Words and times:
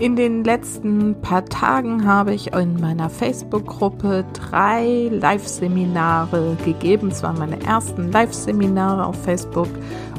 In 0.00 0.16
den 0.16 0.44
letzten 0.44 1.20
paar 1.20 1.44
Tagen 1.44 2.06
habe 2.06 2.32
ich 2.32 2.54
in 2.54 2.80
meiner 2.80 3.10
Facebook-Gruppe 3.10 4.24
drei 4.32 5.10
Live-Seminare 5.12 6.56
gegeben. 6.64 7.08
Es 7.08 7.22
waren 7.22 7.38
meine 7.38 7.62
ersten 7.62 8.10
Live-Seminare 8.10 9.04
auf 9.04 9.22
Facebook 9.22 9.68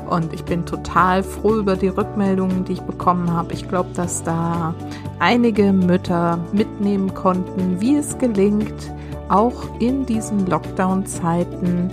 und 0.07 0.33
ich 0.33 0.45
bin 0.45 0.67
total 0.67 1.23
froh 1.23 1.55
über 1.55 1.75
die 1.75 1.87
Rückmeldungen, 1.87 2.63
die 2.63 2.73
ich 2.73 2.81
bekommen 2.81 3.31
habe. 3.31 3.53
Ich 3.53 3.67
glaube, 3.67 3.89
dass 3.95 4.21
da 4.21 4.75
einige 5.17 5.73
Mütter 5.73 6.37
mitnehmen 6.53 7.15
konnten, 7.15 7.81
wie 7.81 7.95
es 7.95 8.15
gelingt, 8.19 8.93
auch 9.29 9.79
in 9.79 10.05
diesen 10.05 10.45
Lockdown-Zeiten 10.45 11.89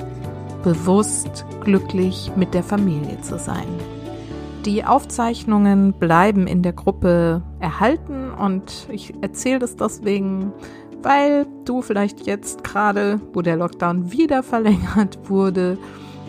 bewusst 0.63 1.47
glücklich 1.65 2.31
mit 2.37 2.53
der 2.53 2.65
Familie 2.65 3.19
zu 3.23 3.39
sein. 3.39 3.98
Die 4.69 4.85
Aufzeichnungen 4.85 5.95
bleiben 5.95 6.47
in 6.47 6.63
der 6.63 6.75
Gruppe 6.75 7.41
erhalten 7.59 8.31
und 8.31 8.87
ich 8.93 9.15
erzähle 9.23 9.61
das 9.61 9.77
deswegen, 9.77 10.53
weil 11.03 11.47
du 11.65 11.81
vielleicht 11.81 12.27
jetzt 12.27 12.65
gerade, 12.65 13.19
wo 13.33 13.41
der 13.41 13.57
Lockdown 13.57 14.13
wieder 14.13 14.43
verlängert 14.43 15.31
wurde, 15.31 15.79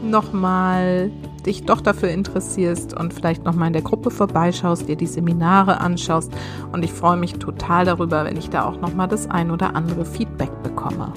nochmal 0.02 1.12
dich 1.46 1.66
doch 1.66 1.82
dafür 1.82 2.12
interessierst 2.12 2.94
und 2.94 3.14
vielleicht 3.14 3.44
nochmal 3.44 3.68
in 3.68 3.74
der 3.74 3.82
Gruppe 3.82 4.10
vorbeischaust, 4.10 4.88
dir 4.88 4.96
die 4.96 5.06
Seminare 5.06 5.82
anschaust. 5.82 6.32
Und 6.72 6.86
ich 6.86 6.94
freue 6.94 7.18
mich 7.18 7.34
total 7.34 7.84
darüber, 7.84 8.24
wenn 8.24 8.38
ich 8.38 8.50
da 8.50 8.64
auch 8.64 8.80
nochmal 8.80 9.10
das 9.10 9.30
ein 9.30 9.52
oder 9.52 9.76
andere 9.76 10.06
Feedback 10.06 10.64
bekomme. 10.64 11.12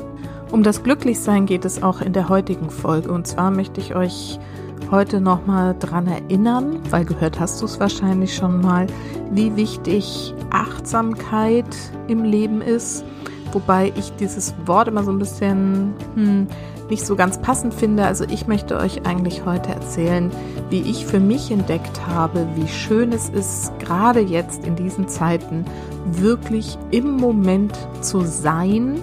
Um 0.51 0.65
das 0.65 0.83
Glücklichsein 0.83 1.47
geht 1.47 1.65
es 1.65 1.85
auch 1.85 2.01
in 2.01 2.15
der 2.15 2.29
heutigen 2.29 2.69
Folge. 2.69 3.13
Und 3.13 3.29
zwar 3.29 3.53
möchte 3.53 3.81
ich 3.81 3.95
euch 3.95 4.41
heute 4.91 5.21
nochmal 5.21 5.75
dran 5.79 6.07
erinnern, 6.07 6.81
weil 6.91 7.05
gehört 7.05 7.39
hast 7.41 7.61
du 7.61 7.67
es 7.67 7.79
wahrscheinlich 7.81 8.35
schon 8.35 8.61
mal, 8.61 8.87
wie 9.31 9.57
wichtig 9.57 10.35
Achtsamkeit 10.51 11.67
im 12.09 12.25
Leben 12.25 12.61
ist. 12.61 13.05
Wobei 13.53 13.93
ich 13.97 14.13
dieses 14.17 14.55
Wort 14.67 14.89
immer 14.89 15.05
so 15.05 15.13
ein 15.13 15.19
bisschen 15.19 15.95
hm, 16.15 16.47
nicht 16.89 17.07
so 17.07 17.17
ganz 17.17 17.39
passend 17.39 17.75
finde. 17.75 18.05
Also 18.05 18.25
ich 18.25 18.47
möchte 18.47 18.77
euch 18.77 19.07
eigentlich 19.07 19.45
heute 19.45 19.71
erzählen, 19.71 20.31
wie 20.71 20.81
ich 20.83 21.07
für 21.07 21.21
mich 21.21 21.51
entdeckt 21.51 22.07
habe, 22.07 22.47
wie 22.55 22.69
schön 22.69 23.13
es 23.13 23.29
ist, 23.29 23.73
gerade 23.79 24.21
jetzt 24.21 24.67
in 24.67 24.77
diesen 24.77 25.09
Zeiten 25.09 25.65
wirklich 26.07 26.79
im 26.91 27.17
Moment 27.17 27.77
zu 28.01 28.21
sein, 28.21 29.01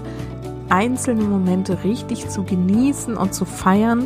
einzelne 0.70 1.24
Momente 1.24 1.84
richtig 1.84 2.30
zu 2.30 2.44
genießen 2.44 3.18
und 3.18 3.34
zu 3.34 3.46
feiern 3.46 4.06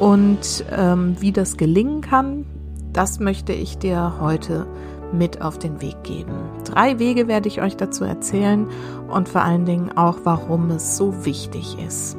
und 0.00 0.64
ähm, 0.74 1.14
wie 1.20 1.30
das 1.30 1.58
gelingen 1.58 2.00
kann, 2.00 2.46
das 2.92 3.20
möchte 3.20 3.52
ich 3.52 3.76
dir 3.76 4.14
heute 4.18 4.66
mit 5.12 5.42
auf 5.42 5.58
den 5.58 5.82
Weg 5.82 6.02
geben. 6.04 6.32
Drei 6.64 6.98
Wege 6.98 7.28
werde 7.28 7.48
ich 7.48 7.60
euch 7.60 7.76
dazu 7.76 8.04
erzählen 8.04 8.66
und 9.08 9.28
vor 9.28 9.42
allen 9.42 9.66
Dingen 9.66 9.96
auch, 9.96 10.18
warum 10.24 10.70
es 10.70 10.96
so 10.96 11.26
wichtig 11.26 11.76
ist. 11.86 12.16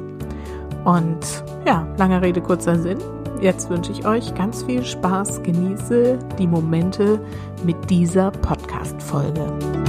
Und 0.84 1.44
ja, 1.66 1.86
lange 1.98 2.22
Rede, 2.22 2.40
kurzer 2.40 2.78
Sinn. 2.78 2.98
Jetzt 3.40 3.68
wünsche 3.68 3.90
ich 3.90 4.06
euch 4.06 4.32
ganz 4.34 4.62
viel 4.62 4.84
Spaß, 4.84 5.42
genieße 5.42 6.18
die 6.38 6.46
Momente 6.46 7.20
mit 7.64 7.90
dieser 7.90 8.30
Podcast-Folge. 8.30 9.81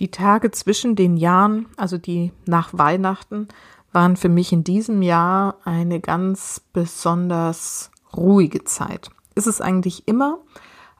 Die 0.00 0.10
Tage 0.10 0.50
zwischen 0.50 0.96
den 0.96 1.18
Jahren, 1.18 1.66
also 1.76 1.98
die 1.98 2.32
nach 2.46 2.70
Weihnachten, 2.72 3.48
waren 3.92 4.16
für 4.16 4.30
mich 4.30 4.50
in 4.52 4.64
diesem 4.64 5.02
Jahr 5.02 5.56
eine 5.64 6.00
ganz 6.00 6.62
besonders 6.72 7.90
ruhige 8.16 8.64
Zeit. 8.64 9.10
Ist 9.34 9.46
es 9.46 9.60
eigentlich 9.60 10.08
immer, 10.08 10.38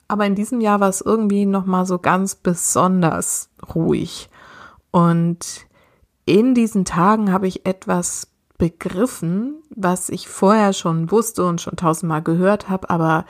aber 0.06 0.26
in 0.26 0.34
diesem 0.34 0.60
Jahr 0.60 0.80
war 0.80 0.90
es 0.90 1.00
irgendwie 1.00 1.46
noch 1.46 1.64
mal 1.64 1.86
so 1.86 1.98
ganz 1.98 2.34
besonders 2.34 3.48
ruhig. 3.74 4.28
Und 4.90 5.66
in 6.26 6.54
diesen 6.54 6.84
Tagen 6.84 7.32
habe 7.32 7.46
ich 7.46 7.64
etwas 7.64 8.28
begriffen, 8.58 9.62
was 9.70 10.10
ich 10.10 10.28
vorher 10.28 10.74
schon 10.74 11.10
wusste 11.10 11.46
und 11.46 11.62
schon 11.62 11.76
tausendmal 11.76 12.22
gehört 12.22 12.68
habe, 12.68 12.90
aber 12.90 13.24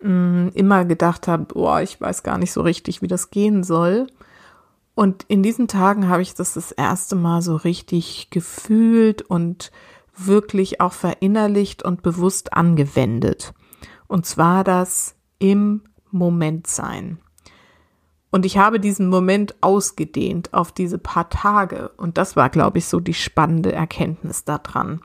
mh, 0.00 0.10
mm, 0.10 0.50
immer 0.54 0.84
gedacht 0.84 1.28
habe, 1.28 1.44
boah, 1.44 1.80
ich 1.80 2.00
weiß 2.00 2.24
gar 2.24 2.38
nicht 2.38 2.52
so 2.52 2.62
richtig, 2.62 3.02
wie 3.02 3.08
das 3.08 3.30
gehen 3.30 3.62
soll. 3.62 4.08
Und 4.96 5.24
in 5.28 5.42
diesen 5.42 5.68
Tagen 5.68 6.08
habe 6.08 6.22
ich 6.22 6.32
das 6.32 6.54
das 6.54 6.72
erste 6.72 7.16
Mal 7.16 7.42
so 7.42 7.54
richtig 7.54 8.30
gefühlt 8.30 9.20
und 9.20 9.70
wirklich 10.16 10.80
auch 10.80 10.94
verinnerlicht 10.94 11.82
und 11.82 12.02
bewusst 12.02 12.54
angewendet. 12.54 13.52
Und 14.06 14.24
zwar 14.24 14.64
das 14.64 15.14
im 15.38 15.82
Moment 16.10 16.66
sein. 16.66 17.18
Und 18.30 18.46
ich 18.46 18.56
habe 18.56 18.80
diesen 18.80 19.10
Moment 19.10 19.54
ausgedehnt 19.60 20.54
auf 20.54 20.72
diese 20.72 20.96
paar 20.98 21.28
Tage. 21.28 21.90
Und 21.98 22.16
das 22.16 22.34
war, 22.34 22.48
glaube 22.48 22.78
ich, 22.78 22.86
so 22.86 22.98
die 22.98 23.12
spannende 23.12 23.72
Erkenntnis 23.72 24.44
daran. 24.44 25.02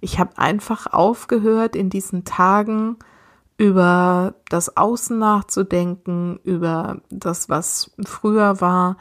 Ich 0.00 0.18
habe 0.18 0.36
einfach 0.36 0.92
aufgehört, 0.92 1.76
in 1.76 1.90
diesen 1.90 2.24
Tagen 2.24 2.96
über 3.56 4.34
das 4.48 4.76
Außen 4.76 5.16
nachzudenken, 5.16 6.40
über 6.42 7.02
das, 7.08 7.48
was 7.48 7.92
früher 8.04 8.60
war, 8.60 8.96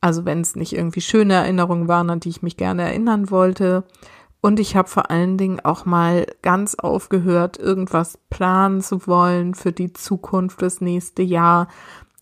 also 0.00 0.24
wenn 0.24 0.40
es 0.40 0.56
nicht 0.56 0.72
irgendwie 0.72 1.00
schöne 1.00 1.34
Erinnerungen 1.34 1.88
waren, 1.88 2.10
an 2.10 2.20
die 2.20 2.28
ich 2.28 2.42
mich 2.42 2.56
gerne 2.56 2.82
erinnern 2.82 3.30
wollte. 3.30 3.84
Und 4.40 4.60
ich 4.60 4.76
habe 4.76 4.88
vor 4.88 5.10
allen 5.10 5.38
Dingen 5.38 5.60
auch 5.60 5.84
mal 5.84 6.26
ganz 6.42 6.76
aufgehört, 6.76 7.58
irgendwas 7.58 8.18
planen 8.30 8.80
zu 8.80 9.06
wollen 9.06 9.54
für 9.54 9.72
die 9.72 9.92
Zukunft, 9.92 10.62
das 10.62 10.80
nächste 10.80 11.22
Jahr, 11.22 11.68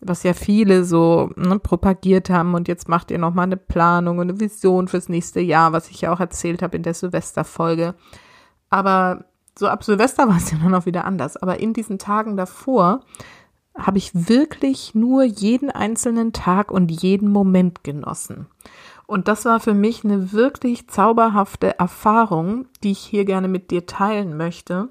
was 0.01 0.23
ja 0.23 0.33
viele 0.33 0.85
so 0.85 1.29
ne, 1.35 1.59
propagiert 1.59 2.29
haben. 2.29 2.53
Und 2.55 2.67
jetzt 2.67 2.89
macht 2.89 3.11
ihr 3.11 3.19
noch 3.19 3.33
mal 3.33 3.43
eine 3.43 3.57
Planung 3.57 4.17
und 4.17 4.29
eine 4.29 4.39
Vision 4.39 4.87
fürs 4.87 5.09
nächste 5.09 5.39
Jahr, 5.39 5.71
was 5.71 5.89
ich 5.89 6.01
ja 6.01 6.13
auch 6.13 6.19
erzählt 6.19 6.61
habe 6.61 6.77
in 6.77 6.83
der 6.83 6.93
Silvesterfolge. 6.93 7.95
Aber 8.69 9.25
so 9.57 9.67
ab 9.67 9.83
Silvester 9.83 10.27
war 10.27 10.37
es 10.37 10.51
ja 10.51 10.57
dann 10.57 10.73
auch 10.73 10.85
wieder 10.85 11.05
anders. 11.05 11.37
Aber 11.37 11.59
in 11.59 11.73
diesen 11.73 11.99
Tagen 11.99 12.37
davor 12.37 13.01
habe 13.77 13.97
ich 13.97 14.29
wirklich 14.29 14.95
nur 14.95 15.23
jeden 15.23 15.69
einzelnen 15.69 16.33
Tag 16.33 16.71
und 16.71 16.89
jeden 16.89 17.29
Moment 17.29 17.83
genossen. 17.83 18.47
Und 19.07 19.27
das 19.27 19.45
war 19.45 19.59
für 19.59 19.73
mich 19.73 20.03
eine 20.03 20.31
wirklich 20.31 20.87
zauberhafte 20.87 21.77
Erfahrung, 21.77 22.67
die 22.83 22.91
ich 22.91 22.99
hier 22.99 23.25
gerne 23.25 23.47
mit 23.47 23.69
dir 23.69 23.85
teilen 23.85 24.35
möchte, 24.35 24.89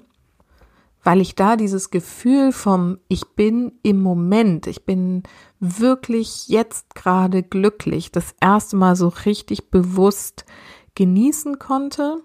weil 1.03 1.19
ich 1.19 1.35
da 1.35 1.55
dieses 1.55 1.91
Gefühl 1.91 2.51
vom 2.51 2.99
Ich 3.07 3.27
bin 3.35 3.73
im 3.83 4.01
Moment, 4.01 4.67
ich 4.67 4.85
bin 4.85 5.23
wirklich 5.59 6.47
jetzt 6.47 6.95
gerade 6.95 7.43
glücklich, 7.43 8.11
das 8.11 8.35
erste 8.39 8.77
Mal 8.77 8.95
so 8.95 9.09
richtig 9.25 9.69
bewusst 9.69 10.45
genießen 10.95 11.59
konnte 11.59 12.21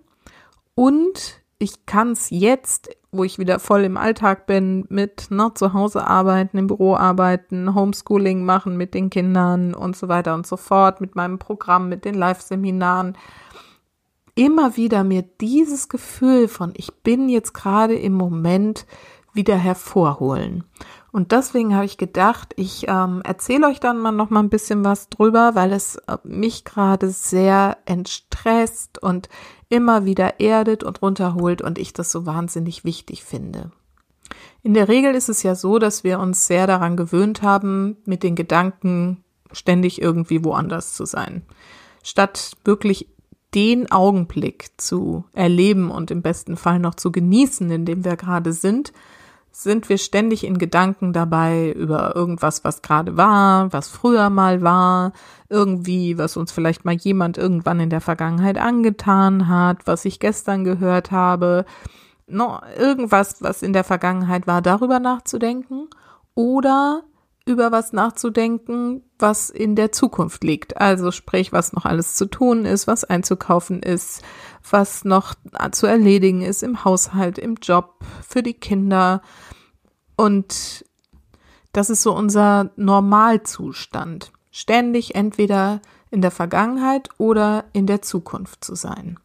und 0.75 1.43
ich 1.59 1.85
kann 1.85 2.13
es 2.13 2.31
jetzt 2.31 2.89
wo 3.13 3.25
ich 3.25 3.39
wieder 3.39 3.59
voll 3.59 3.83
im 3.83 3.97
Alltag 3.97 4.47
bin, 4.47 4.87
mit 4.89 5.31
ne, 5.31 5.53
zu 5.55 5.73
Hause 5.73 6.07
arbeiten, 6.07 6.59
im 6.59 6.69
Büro 6.69 6.95
arbeiten, 6.95 7.75
Homeschooling 7.75 8.45
machen 8.45 8.77
mit 8.77 8.95
den 8.95 9.11
Kindern 9.11 9.75
und 9.75 9.97
so 9.97 10.09
weiter 10.09 10.35
und 10.35 10.47
so 10.47 10.57
fort, 10.57 11.01
mit 11.01 11.17
meinem 11.17 11.39
Programm, 11.39 11.89
mit 11.89 12.05
den 12.05 12.15
Live-Seminaren, 12.15 13.17
immer 14.37 14.77
wieder 14.77 15.03
mir 15.03 15.23
dieses 15.23 15.89
Gefühl 15.89 16.47
von, 16.47 16.73
ich 16.77 16.95
bin 17.03 17.29
jetzt 17.29 17.53
gerade 17.53 17.95
im 17.95 18.15
Moment 18.15 18.87
wieder 19.33 19.57
hervorholen. 19.57 20.65
Und 21.13 21.33
deswegen 21.33 21.75
habe 21.75 21.87
ich 21.87 21.99
gedacht, 21.99 22.53
ich 22.57 22.87
ähm, 22.89 23.21
erzähle 23.25 23.67
euch 23.67 23.81
dann 23.81 23.99
mal 23.99 24.13
noch 24.13 24.31
mal 24.31 24.41
ein 24.41 24.51
bisschen 24.51 24.85
was 24.85 25.09
drüber, 25.09 25.55
weil 25.55 25.73
es 25.73 25.97
äh, 25.97 26.19
mich 26.23 26.65
gerade 26.65 27.11
sehr 27.11 27.79
entstresst 27.85 29.03
und 29.03 29.29
immer 29.71 30.05
wieder 30.05 30.41
erdet 30.41 30.85
und 30.85 31.01
runterholt 31.01 31.63
und 31.63 31.79
ich 31.79 31.95
das 31.95 32.13
so 32.13 32.27
wahnsinnig 32.27 32.85
wichtig 32.85 33.25
finde. 33.25 33.71
In 34.63 34.75
der 34.75 34.89
Regel 34.89 35.15
ist 35.15 35.31
es 35.31 35.43
ja 35.43 35.55
so, 35.55 35.79
dass 35.79 36.05
wir 36.05 36.19
uns 36.21 36.47
sehr 36.47 36.67
daran 36.67 36.97
gewöhnt 36.97 37.43
haben, 37.43 37.97
mit 38.05 38.23
den 38.23 38.35
Gedanken 38.35 39.25
ständig 39.53 40.03
irgendwie 40.03 40.45
woanders 40.45 40.95
zu 40.95 41.07
sein. 41.07 41.43
Statt 42.03 42.53
wirklich 42.65 43.09
den 43.55 43.91
Augenblick 43.91 44.71
zu 44.77 45.25
erleben 45.33 45.91
und 45.91 46.11
im 46.11 46.23
besten 46.23 46.57
Fall 46.57 46.79
noch 46.79 46.95
zu 46.95 47.11
genießen, 47.11 47.71
in 47.71 47.85
dem 47.85 48.05
wir 48.05 48.17
gerade 48.17 48.53
sind, 48.53 48.93
sind 49.53 49.89
wir 49.89 49.99
ständig 49.99 50.45
in 50.45 50.59
Gedanken 50.59 51.13
dabei 51.13 51.73
über 51.73 52.15
irgendwas, 52.15 52.65
was 52.65 52.83
gerade 52.83 53.17
war, 53.17 53.73
was 53.73 53.89
früher 53.89 54.31
mal 54.31 54.63
war, 54.63 55.13
irgendwie, 55.49 56.19
was 56.19 56.37
uns 56.37 56.53
vielleicht 56.53 56.85
mal 56.85 56.95
jemand 56.95 57.37
irgendwann 57.37 57.81
in 57.81 57.91
der 57.91 58.01
Vergangenheit 58.01 58.59
angetan 58.59 59.49
hat, 59.49 59.87
was 59.87 60.05
ich 60.05 60.21
gestern 60.21 60.65
gehört 60.65 61.11
habe, 61.11 61.65
no, 62.27 62.61
irgendwas, 62.79 63.43
was 63.43 63.63
in 63.63 63.73
der 63.73 63.85
Vergangenheit 63.85 64.47
war, 64.47 64.63
darüber 64.63 65.01
nachzudenken 65.01 65.89
oder 66.35 67.03
über 67.47 67.73
was 67.73 67.93
nachzudenken, 67.93 69.03
was 69.19 69.51
in 69.51 69.75
der 69.75 69.93
Zukunft 69.93 70.45
liegt. 70.45 70.77
Also 70.77 71.11
sprich, 71.11 71.53
was 71.53 71.73
noch 71.73 71.85
alles 71.85 72.15
zu 72.15 72.27
tun 72.27 72.65
ist, 72.65 72.87
was 72.87 73.05
einzukaufen 73.05 73.83
ist, 73.83 74.23
was 74.69 75.05
noch 75.05 75.35
zu 75.73 75.87
erledigen 75.87 76.43
ist 76.43 76.63
im 76.63 76.85
Haushalt, 76.85 77.39
im 77.39 77.57
Job, 77.57 78.05
für 78.27 78.43
die 78.43 78.55
Kinder. 78.55 79.23
Und 80.17 80.85
das 81.73 81.91
ist 81.91 82.03
so 82.03 82.15
unser 82.15 82.71
Normalzustand. 82.77 84.33
Ständig 84.51 85.15
entweder 85.15 85.81
in 86.11 86.23
der 86.23 86.33
Vergangenheit 86.33 87.09
oder 87.19 87.65
in 87.73 87.87
der 87.87 88.03
Zukunft 88.03 88.65
zu 88.65 88.75
sein. 88.75 89.19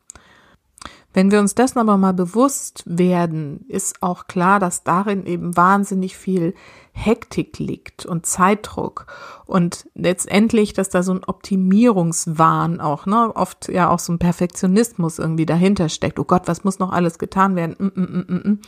Wenn 1.15 1.31
wir 1.31 1.39
uns 1.39 1.55
dessen 1.55 1.79
aber 1.79 1.95
mal 1.95 2.13
bewusst 2.13 2.83
werden, 2.85 3.63
ist 3.69 4.03
auch 4.03 4.27
klar, 4.27 4.59
dass 4.59 4.83
darin 4.83 5.25
eben 5.25 5.55
wahnsinnig 5.55 6.17
viel 6.17 6.53
Hektik 6.91 7.57
liegt 7.57 8.05
und 8.05 8.25
Zeitdruck 8.25 9.07
und 9.45 9.87
letztendlich, 9.95 10.73
dass 10.73 10.89
da 10.89 11.03
so 11.03 11.13
ein 11.13 11.23
Optimierungswahn 11.23 12.81
auch, 12.81 13.05
ne, 13.05 13.31
oft 13.33 13.69
ja 13.69 13.89
auch 13.89 13.99
so 13.99 14.11
ein 14.11 14.19
Perfektionismus 14.19 15.17
irgendwie 15.17 15.45
dahinter 15.45 15.87
steckt. 15.87 16.19
Oh 16.19 16.25
Gott, 16.25 16.49
was 16.49 16.65
muss 16.65 16.79
noch 16.79 16.91
alles 16.91 17.17
getan 17.17 17.55
werden? 17.55 17.77
Mm, 17.79 18.01
mm, 18.01 18.49
mm, 18.49 18.59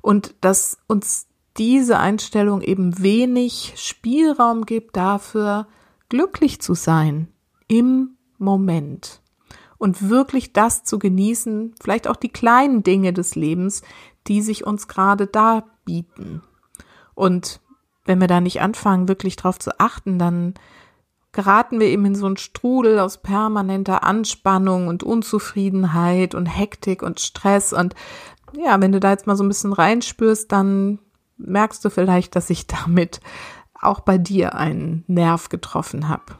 und 0.00 0.34
dass 0.42 0.78
uns 0.86 1.26
diese 1.56 1.98
Einstellung 1.98 2.60
eben 2.60 3.02
wenig 3.02 3.72
Spielraum 3.74 4.64
gibt 4.64 4.96
dafür, 4.96 5.66
glücklich 6.08 6.60
zu 6.60 6.74
sein 6.74 7.26
im 7.66 8.16
Moment 8.38 9.19
und 9.80 10.10
wirklich 10.10 10.52
das 10.52 10.84
zu 10.84 10.98
genießen, 10.98 11.74
vielleicht 11.82 12.06
auch 12.06 12.16
die 12.16 12.28
kleinen 12.28 12.82
Dinge 12.82 13.14
des 13.14 13.34
Lebens, 13.34 13.80
die 14.26 14.42
sich 14.42 14.66
uns 14.66 14.88
gerade 14.88 15.26
da 15.26 15.64
bieten. 15.86 16.42
Und 17.14 17.60
wenn 18.04 18.20
wir 18.20 18.28
da 18.28 18.42
nicht 18.42 18.60
anfangen, 18.60 19.08
wirklich 19.08 19.36
drauf 19.36 19.58
zu 19.58 19.80
achten, 19.80 20.18
dann 20.18 20.52
geraten 21.32 21.80
wir 21.80 21.86
eben 21.86 22.04
in 22.04 22.14
so 22.14 22.26
einen 22.26 22.36
Strudel 22.36 22.98
aus 22.98 23.22
permanenter 23.22 24.04
Anspannung 24.04 24.86
und 24.86 25.02
Unzufriedenheit 25.02 26.34
und 26.34 26.44
Hektik 26.44 27.02
und 27.02 27.18
Stress. 27.18 27.72
Und 27.72 27.94
ja, 28.52 28.78
wenn 28.82 28.92
du 28.92 29.00
da 29.00 29.12
jetzt 29.12 29.26
mal 29.26 29.36
so 29.36 29.44
ein 29.44 29.48
bisschen 29.48 29.72
reinspürst, 29.72 30.52
dann 30.52 30.98
merkst 31.38 31.82
du 31.82 31.88
vielleicht, 31.88 32.36
dass 32.36 32.50
ich 32.50 32.66
damit 32.66 33.20
auch 33.80 34.00
bei 34.00 34.18
dir 34.18 34.56
einen 34.56 35.04
Nerv 35.06 35.48
getroffen 35.48 36.10
habe. 36.10 36.36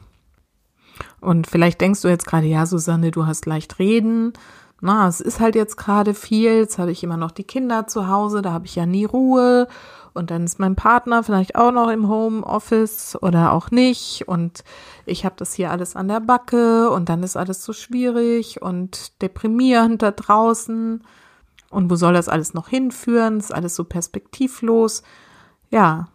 Und 1.19 1.47
vielleicht 1.47 1.81
denkst 1.81 2.01
du 2.01 2.07
jetzt 2.07 2.25
gerade, 2.25 2.47
ja, 2.47 2.65
Susanne, 2.65 3.11
du 3.11 3.25
hast 3.25 3.45
leicht 3.45 3.79
reden. 3.79 4.33
Na, 4.81 5.07
es 5.07 5.21
ist 5.21 5.39
halt 5.39 5.55
jetzt 5.55 5.77
gerade 5.77 6.13
viel. 6.13 6.55
Jetzt 6.55 6.79
habe 6.79 6.91
ich 6.91 7.03
immer 7.03 7.17
noch 7.17 7.31
die 7.31 7.43
Kinder 7.43 7.87
zu 7.87 8.07
Hause, 8.07 8.41
da 8.41 8.51
habe 8.51 8.65
ich 8.65 8.75
ja 8.75 8.85
nie 8.85 9.05
Ruhe. 9.05 9.67
Und 10.13 10.31
dann 10.31 10.43
ist 10.43 10.59
mein 10.59 10.75
Partner 10.75 11.23
vielleicht 11.23 11.55
auch 11.55 11.71
noch 11.71 11.89
im 11.89 12.09
Homeoffice 12.09 13.17
oder 13.21 13.53
auch 13.53 13.71
nicht. 13.71 14.27
Und 14.27 14.63
ich 15.05 15.23
habe 15.23 15.35
das 15.37 15.53
hier 15.53 15.71
alles 15.71 15.95
an 15.95 16.07
der 16.07 16.19
Backe 16.19 16.89
und 16.89 17.07
dann 17.07 17.23
ist 17.23 17.37
alles 17.37 17.63
so 17.63 17.71
schwierig 17.71 18.61
und 18.61 19.21
deprimierend 19.21 20.01
da 20.01 20.11
draußen. 20.11 21.03
Und 21.69 21.89
wo 21.89 21.95
soll 21.95 22.13
das 22.13 22.27
alles 22.27 22.53
noch 22.53 22.67
hinführen? 22.67 23.37
Ist 23.37 23.53
alles 23.53 23.75
so 23.75 23.85
perspektivlos. 23.85 25.03
Ja, 25.69 26.09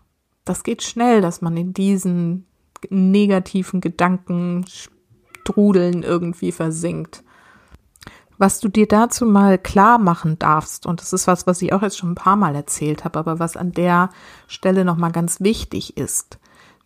das 0.44 0.62
geht 0.62 0.82
schnell, 0.82 1.22
dass 1.22 1.40
man 1.40 1.56
in 1.56 1.72
diesen 1.72 2.46
negativen 2.90 3.80
Gedanken 3.80 4.64
Strudeln 4.68 6.02
irgendwie 6.02 6.52
versinkt. 6.52 7.22
Was 8.38 8.60
du 8.60 8.68
dir 8.68 8.86
dazu 8.86 9.24
mal 9.24 9.56
klar 9.58 9.98
machen 9.98 10.38
darfst, 10.38 10.84
und 10.86 11.00
das 11.00 11.12
ist 11.12 11.26
was, 11.26 11.46
was 11.46 11.62
ich 11.62 11.72
auch 11.72 11.82
jetzt 11.82 11.96
schon 11.96 12.12
ein 12.12 12.16
paar 12.16 12.36
Mal 12.36 12.54
erzählt 12.54 13.04
habe, 13.04 13.18
aber 13.18 13.38
was 13.38 13.56
an 13.56 13.72
der 13.72 14.10
Stelle 14.46 14.84
nochmal 14.84 15.12
ganz 15.12 15.40
wichtig 15.40 15.96
ist. 15.96 16.38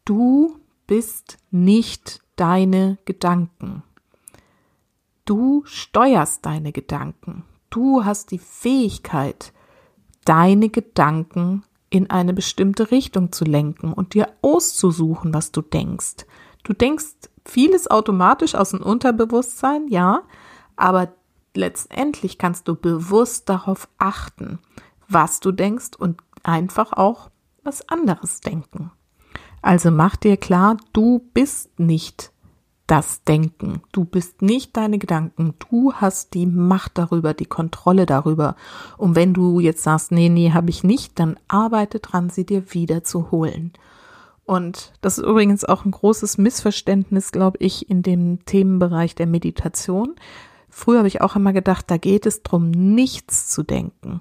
Du 0.05 0.57
bist 0.87 1.39
nicht 1.51 2.21
deine 2.37 2.99
Gedanken. 3.05 3.83
Du 5.25 5.63
steuerst 5.65 6.47
deine 6.47 6.73
Gedanken. 6.73 7.45
Du 7.69 8.05
hast 8.05 8.31
die 8.31 8.39
Fähigkeit, 8.39 9.53
deine 10.25 10.69
Gedanken 10.69 11.65
in 11.91 12.09
eine 12.09 12.33
bestimmte 12.33 12.91
Richtung 12.91 13.33
zu 13.33 13.45
lenken 13.45 13.93
und 13.93 14.15
dir 14.15 14.29
auszusuchen, 14.43 15.35
was 15.35 15.51
du 15.51 15.61
denkst. 15.61 16.25
Du 16.63 16.73
denkst 16.73 17.29
vieles 17.45 17.91
automatisch 17.91 18.55
aus 18.55 18.71
dem 18.71 18.81
Unterbewusstsein, 18.81 19.89
ja, 19.89 20.23
aber 20.77 21.13
letztendlich 21.55 22.39
kannst 22.39 22.69
du 22.69 22.77
bewusst 22.77 23.49
darauf 23.49 23.89
achten, 23.99 24.61
was 25.09 25.41
du 25.41 25.51
denkst 25.51 25.91
und 25.99 26.21
einfach 26.45 26.93
auch 26.93 27.31
was 27.65 27.89
anderes 27.89 28.41
denken. 28.41 28.93
Also 29.63 29.91
mach 29.91 30.17
dir 30.17 30.37
klar, 30.37 30.77
du 30.93 31.29
bist 31.35 31.79
nicht 31.79 32.33
das 32.91 33.23
Denken. 33.23 33.83
Du 33.93 34.05
bist 34.05 34.43
nicht 34.43 34.77
deine 34.77 34.99
Gedanken. 34.99 35.55
Du 35.71 35.93
hast 35.93 36.35
die 36.35 36.47
Macht 36.47 36.99
darüber, 36.99 37.35
die 37.35 37.47
Kontrolle 37.47 38.05
darüber. 38.05 38.57
Und 38.99 39.15
wenn 39.15 39.33
du 39.33 39.61
jetzt 39.61 39.85
sagst, 39.85 40.11
nee, 40.11 40.29
nee, 40.29 40.51
habe 40.53 40.71
ich 40.71 40.83
nicht, 40.83 41.21
dann 41.21 41.39
arbeite 41.47 42.01
dran, 42.01 42.31
sie 42.31 42.45
dir 42.45 42.75
wieder 42.75 43.05
zu 43.05 43.31
holen. 43.31 43.73
Und 44.45 44.93
das 45.03 45.19
ist 45.19 45.25
übrigens 45.25 45.65
auch 45.65 45.85
ein 45.85 45.93
großes 45.93 46.37
Missverständnis, 46.37 47.31
glaube 47.31 47.59
ich, 47.61 47.89
in 47.89 48.03
dem 48.03 48.45
Themenbereich 48.45 49.15
der 49.15 49.29
Meditation. 49.29 50.17
Früher 50.69 50.99
habe 50.99 51.09
ich 51.09 51.21
auch 51.21 51.37
immer 51.37 51.53
gedacht, 51.53 51.89
da 51.93 51.97
geht 51.97 52.27
es 52.27 52.43
darum, 52.43 52.73
nichts 52.73 53.49
zu 53.51 53.63
denken. 53.63 54.21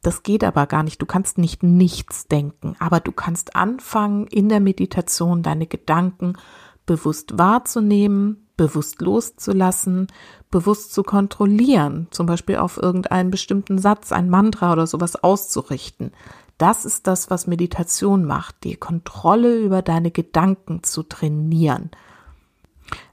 Das 0.00 0.22
geht 0.22 0.42
aber 0.42 0.66
gar 0.66 0.84
nicht. 0.84 1.02
Du 1.02 1.06
kannst 1.06 1.36
nicht 1.36 1.62
nichts 1.62 2.28
denken, 2.28 2.76
aber 2.78 3.00
du 3.00 3.12
kannst 3.12 3.56
anfangen, 3.56 4.26
in 4.28 4.48
der 4.48 4.60
Meditation 4.60 5.42
deine 5.42 5.66
Gedanken 5.66 6.38
bewusst 6.86 7.38
wahrzunehmen, 7.38 8.46
bewusst 8.56 9.02
loszulassen, 9.02 10.06
bewusst 10.50 10.94
zu 10.94 11.02
kontrollieren, 11.02 12.06
zum 12.10 12.26
Beispiel 12.26 12.56
auf 12.56 12.78
irgendeinen 12.78 13.30
bestimmten 13.30 13.78
Satz, 13.78 14.12
ein 14.12 14.30
Mantra 14.30 14.72
oder 14.72 14.86
sowas 14.86 15.16
auszurichten. 15.16 16.12
Das 16.58 16.86
ist 16.86 17.06
das, 17.06 17.28
was 17.28 17.46
Meditation 17.46 18.24
macht, 18.24 18.64
die 18.64 18.76
Kontrolle 18.76 19.58
über 19.58 19.82
deine 19.82 20.10
Gedanken 20.10 20.82
zu 20.82 21.02
trainieren. 21.02 21.90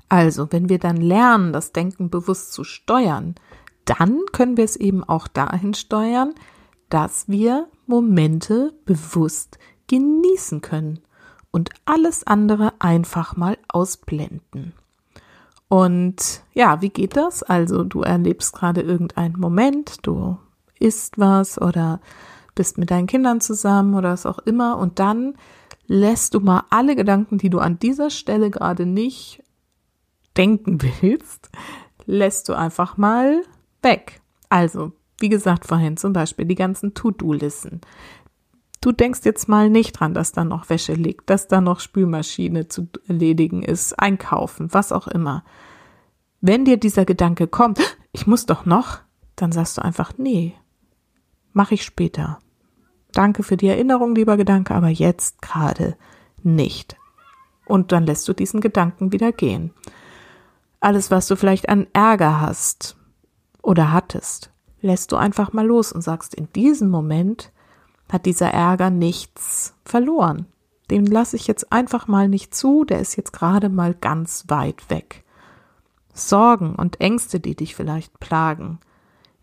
Also, 0.08 0.52
wenn 0.52 0.70
wir 0.70 0.80
dann 0.80 0.98
lernen, 0.98 1.52
das 1.52 1.74
Denken 1.74 2.10
bewusst 2.10 2.54
zu 2.54 2.64
steuern, 2.64 3.36
dann 3.84 4.22
können 4.32 4.56
wir 4.56 4.64
es 4.64 4.78
eben 4.78 5.04
auch 5.04 5.28
dahin 5.28 5.74
steuern, 5.74 6.34
dass 6.90 7.28
wir 7.28 7.68
Momente 7.86 8.74
bewusst 8.86 9.58
genießen 9.88 10.62
können 10.62 11.00
und 11.54 11.70
alles 11.86 12.26
andere 12.26 12.74
einfach 12.80 13.38
mal 13.38 13.58
ausblenden. 13.68 14.74
Und 15.70 16.42
ja, 16.54 16.82
wie 16.82 16.90
geht 16.90 17.16
das? 17.16 17.44
Also 17.44 17.84
du 17.84 18.02
erlebst 18.02 18.54
gerade 18.54 18.82
irgendeinen 18.82 19.40
Moment, 19.40 20.06
du 20.06 20.38
isst 20.80 21.20
was 21.20 21.62
oder 21.62 22.02
bist 22.56 22.78
mit 22.78 22.92
deinen 22.92 23.08
Kindern 23.08 23.40
zusammen 23.40 23.94
oder 23.94 24.12
was 24.12 24.26
auch 24.26 24.40
immer 24.40 24.78
und 24.78 25.00
dann 25.00 25.36
lässt 25.86 26.34
du 26.34 26.40
mal 26.40 26.64
alle 26.72 26.96
Gedanken, 26.96 27.38
die 27.38 27.50
du 27.50 27.60
an 27.60 27.78
dieser 27.78 28.10
Stelle 28.10 28.50
gerade 28.50 28.86
nicht 28.86 29.44
denken 30.36 30.80
willst, 31.02 31.52
lässt 32.06 32.50
du 32.50 32.54
einfach 32.54 32.98
mal 32.98 33.44
weg. 33.84 34.22
Also, 34.50 34.92
wie 35.20 35.30
gesagt 35.30 35.66
vorhin 35.66 35.98
zum 35.98 36.14
Beispiel 36.14 36.46
die 36.46 36.56
ganzen 36.56 36.96
To-Do-Listen. 36.96 37.82
Du 38.84 38.92
denkst 38.92 39.22
jetzt 39.24 39.48
mal 39.48 39.70
nicht 39.70 39.98
dran, 39.98 40.14
dass 40.14 40.34
da 40.34 40.44
noch 40.44 40.70
Wäsche 40.70 40.92
liegt, 40.92 41.30
dass 41.30 41.48
da 41.48 41.62
noch 41.62 41.80
Spülmaschine 41.80 42.68
zu 42.68 42.90
erledigen 43.08 43.64
ist, 43.64 43.98
einkaufen, 43.98 44.74
was 44.74 44.92
auch 44.92 45.08
immer. 45.08 45.46
Wenn 46.42 46.66
dir 46.66 46.76
dieser 46.76 47.06
Gedanke 47.06 47.48
kommt, 47.48 47.80
ich 48.12 48.28
muss 48.28 48.46
doch 48.46 48.66
noch, 48.66 49.00
dann 49.38 49.54
sagst 49.54 49.78
du 49.78 49.82
einfach, 49.82 50.18
nee, 50.18 50.54
mache 51.54 51.76
ich 51.76 51.86
später. 51.86 52.40
Danke 53.14 53.44
für 53.44 53.56
die 53.56 53.70
Erinnerung, 53.70 54.16
lieber 54.16 54.36
Gedanke, 54.36 54.76
aber 54.76 54.90
jetzt 54.90 55.42
gerade 55.42 55.96
nicht. 56.42 56.98
Und 57.66 57.94
dann 57.94 58.06
lässt 58.06 58.28
du 58.28 58.34
diesen 58.34 58.60
Gedanken 58.60 59.14
wieder 59.14 59.32
gehen. 59.32 59.72
Alles, 60.82 61.10
was 61.10 61.28
du 61.28 61.38
vielleicht 61.38 61.70
an 61.70 61.88
Ärger 61.94 62.42
hast 62.42 62.98
oder 63.62 63.94
hattest, 63.94 64.52
lässt 64.82 65.14
du 65.14 65.16
einfach 65.16 65.54
mal 65.54 65.66
los 65.66 65.94
und 65.94 66.02
sagst, 66.02 66.36
in 66.36 66.52
diesem 66.52 66.90
Moment 66.90 67.54
hat 68.12 68.26
dieser 68.26 68.50
Ärger 68.50 68.90
nichts 68.90 69.76
verloren. 69.86 70.48
Den 70.90 71.06
lasse 71.06 71.36
ich 71.36 71.48
jetzt 71.48 71.72
einfach 71.72 72.08
mal 72.08 72.28
nicht 72.28 72.54
zu, 72.54 72.84
der 72.84 73.00
ist 73.00 73.16
jetzt 73.16 73.34
gerade 73.34 73.70
mal 73.70 73.94
ganz 73.94 74.46
weit 74.48 74.90
weg. 74.90 75.24
Sorgen 76.14 76.76
und 76.76 77.02
Ängste, 77.02 77.40
die 77.40 77.56
dich 77.56 77.76
vielleicht 77.76 78.20
plagen, 78.20 78.80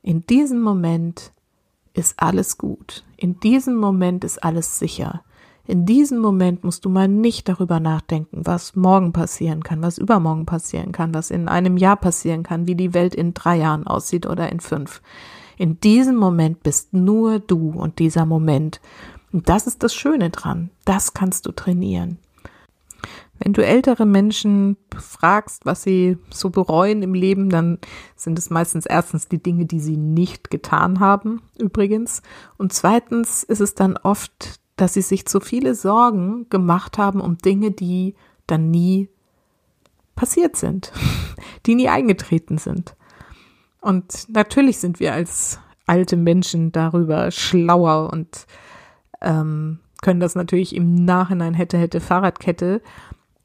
in 0.02 0.24
diesem 0.26 0.60
Moment 0.60 1.32
ist 1.92 2.14
alles 2.22 2.56
gut. 2.56 3.04
In 3.16 3.40
diesem 3.40 3.76
Moment 3.76 4.24
ist 4.24 4.42
alles 4.42 4.78
sicher. 4.78 5.22
In 5.66 5.86
diesem 5.86 6.18
Moment 6.18 6.64
musst 6.64 6.84
du 6.84 6.88
mal 6.88 7.06
nicht 7.06 7.48
darüber 7.48 7.80
nachdenken, 7.80 8.40
was 8.44 8.76
morgen 8.76 9.12
passieren 9.12 9.62
kann, 9.62 9.82
was 9.82 9.98
übermorgen 9.98 10.46
passieren 10.46 10.90
kann, 10.90 11.14
was 11.14 11.30
in 11.30 11.48
einem 11.48 11.76
Jahr 11.76 11.96
passieren 11.96 12.42
kann, 12.42 12.66
wie 12.66 12.74
die 12.74 12.94
Welt 12.94 13.14
in 13.14 13.34
drei 13.34 13.58
Jahren 13.58 13.86
aussieht 13.86 14.26
oder 14.26 14.50
in 14.50 14.60
fünf. 14.60 15.02
In 15.60 15.78
diesem 15.80 16.16
Moment 16.16 16.62
bist 16.62 16.94
nur 16.94 17.38
du 17.38 17.70
und 17.70 17.98
dieser 17.98 18.24
Moment. 18.24 18.80
Und 19.30 19.48
das 19.50 19.66
ist 19.66 19.82
das 19.82 19.94
Schöne 19.94 20.30
dran. 20.30 20.70
Das 20.86 21.12
kannst 21.12 21.44
du 21.44 21.52
trainieren. 21.52 22.18
Wenn 23.38 23.52
du 23.52 23.64
ältere 23.64 24.06
Menschen 24.06 24.78
fragst, 24.96 25.66
was 25.66 25.82
sie 25.82 26.16
so 26.30 26.48
bereuen 26.48 27.02
im 27.02 27.12
Leben, 27.12 27.50
dann 27.50 27.78
sind 28.16 28.38
es 28.38 28.48
meistens 28.48 28.86
erstens 28.86 29.28
die 29.28 29.42
Dinge, 29.42 29.66
die 29.66 29.80
sie 29.80 29.96
nicht 29.96 30.50
getan 30.50 31.00
haben, 31.00 31.42
übrigens. 31.58 32.22
Und 32.56 32.72
zweitens 32.72 33.42
ist 33.42 33.60
es 33.60 33.74
dann 33.74 33.98
oft 33.98 34.60
dass 34.80 34.94
sie 34.94 35.02
sich 35.02 35.26
zu 35.26 35.40
viele 35.40 35.74
Sorgen 35.74 36.48
gemacht 36.48 36.96
haben 36.96 37.20
um 37.20 37.36
Dinge, 37.36 37.70
die 37.70 38.14
dann 38.46 38.70
nie 38.70 39.10
passiert 40.14 40.56
sind, 40.56 40.90
die 41.66 41.74
nie 41.74 41.90
eingetreten 41.90 42.56
sind. 42.56 42.96
Und 43.80 44.28
natürlich 44.28 44.78
sind 44.78 45.00
wir 45.00 45.14
als 45.14 45.58
alte 45.86 46.16
Menschen 46.16 46.72
darüber 46.72 47.30
schlauer 47.30 48.12
und 48.12 48.46
ähm, 49.20 49.80
können 50.02 50.20
das 50.20 50.34
natürlich 50.34 50.74
im 50.74 50.94
Nachhinein 51.04 51.54
hätte, 51.54 51.78
hätte 51.78 52.00
Fahrradkette 52.00 52.80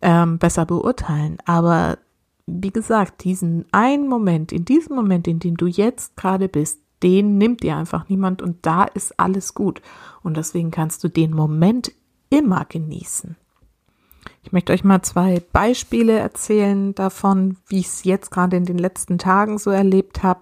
ähm, 0.02 0.38
besser 0.38 0.66
beurteilen. 0.66 1.38
Aber 1.46 1.98
wie 2.46 2.72
gesagt, 2.72 3.24
diesen 3.24 3.66
einen 3.72 4.08
Moment, 4.08 4.52
in 4.52 4.66
diesem 4.66 4.96
Moment, 4.96 5.28
in 5.28 5.40
dem 5.40 5.58
du 5.58 5.68
jetzt 5.68 6.16
gerade 6.16 6.48
bist, 6.48 6.80
den 7.04 7.38
nimmt 7.38 7.64
dir 7.64 7.76
einfach 7.76 8.08
niemand 8.10 8.42
und 8.42 8.66
da 8.66 8.84
ist 8.84 9.20
alles 9.20 9.54
gut. 9.54 9.82
Und 10.22 10.38
deswegen 10.38 10.72
kannst 10.72 11.04
du 11.04 11.08
den 11.08 11.32
Moment 11.32 11.92
immer 12.30 12.66
genießen. 12.66 13.36
Ich 14.46 14.52
möchte 14.52 14.74
euch 14.74 14.84
mal 14.84 15.02
zwei 15.02 15.42
Beispiele 15.54 16.20
erzählen 16.20 16.94
davon, 16.94 17.58
wie 17.68 17.80
ich 17.80 17.88
es 17.88 18.04
jetzt 18.04 18.30
gerade 18.30 18.56
in 18.56 18.66
den 18.66 18.78
letzten 18.78 19.18
Tagen 19.18 19.58
so 19.58 19.72
erlebt 19.72 20.22
habe. 20.22 20.42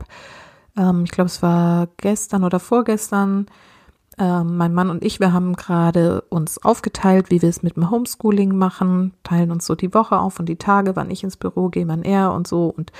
Ähm, 0.77 1.05
ich 1.05 1.11
glaube, 1.11 1.27
es 1.29 1.41
war 1.41 1.87
gestern 1.95 2.43
oder 2.43 2.59
vorgestern. 2.59 3.47
Ähm, 4.19 4.57
mein 4.57 4.73
Mann 4.73 4.89
und 4.89 5.05
ich, 5.05 5.21
wir 5.21 5.31
haben 5.31 5.55
gerade 5.55 6.21
uns 6.29 6.61
aufgeteilt, 6.63 7.31
wie 7.31 7.41
wir 7.41 7.47
es 7.47 7.63
mit 7.63 7.77
dem 7.77 7.89
Homeschooling 7.89 8.55
machen, 8.57 9.13
teilen 9.23 9.51
uns 9.51 9.65
so 9.65 9.73
die 9.73 9.93
Woche 9.93 10.19
auf 10.19 10.37
und 10.37 10.49
die 10.49 10.57
Tage, 10.57 10.97
wann 10.97 11.09
ich 11.09 11.23
ins 11.23 11.37
Büro 11.37 11.69
gehe, 11.69 11.87
wann 11.87 12.03
er 12.03 12.33
und 12.33 12.45
so. 12.45 12.67
Und 12.67 12.91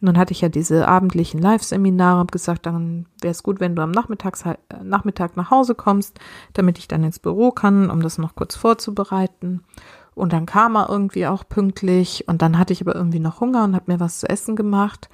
dann 0.00 0.18
hatte 0.18 0.32
ich 0.32 0.40
ja 0.40 0.48
diese 0.48 0.88
abendlichen 0.88 1.40
Live-Seminare 1.40 2.20
und 2.20 2.32
gesagt, 2.32 2.66
dann 2.66 3.06
wäre 3.20 3.30
es 3.30 3.44
gut, 3.44 3.60
wenn 3.60 3.76
du 3.76 3.82
am 3.82 3.92
Nachmittags, 3.92 4.42
äh, 4.44 4.56
Nachmittag 4.82 5.36
nach 5.36 5.52
Hause 5.52 5.76
kommst, 5.76 6.18
damit 6.52 6.78
ich 6.78 6.88
dann 6.88 7.04
ins 7.04 7.20
Büro 7.20 7.52
kann, 7.52 7.88
um 7.88 8.02
das 8.02 8.18
noch 8.18 8.34
kurz 8.34 8.56
vorzubereiten. 8.56 9.62
Und 10.14 10.32
dann 10.32 10.46
kam 10.46 10.76
er 10.76 10.88
irgendwie 10.90 11.26
auch 11.26 11.48
pünktlich 11.48 12.28
und 12.28 12.42
dann 12.42 12.58
hatte 12.58 12.72
ich 12.72 12.82
aber 12.82 12.94
irgendwie 12.94 13.20
noch 13.20 13.40
Hunger 13.40 13.64
und 13.64 13.74
habe 13.74 13.90
mir 13.90 14.00
was 14.00 14.20
zu 14.20 14.28
essen 14.28 14.56
gemacht. 14.56 15.08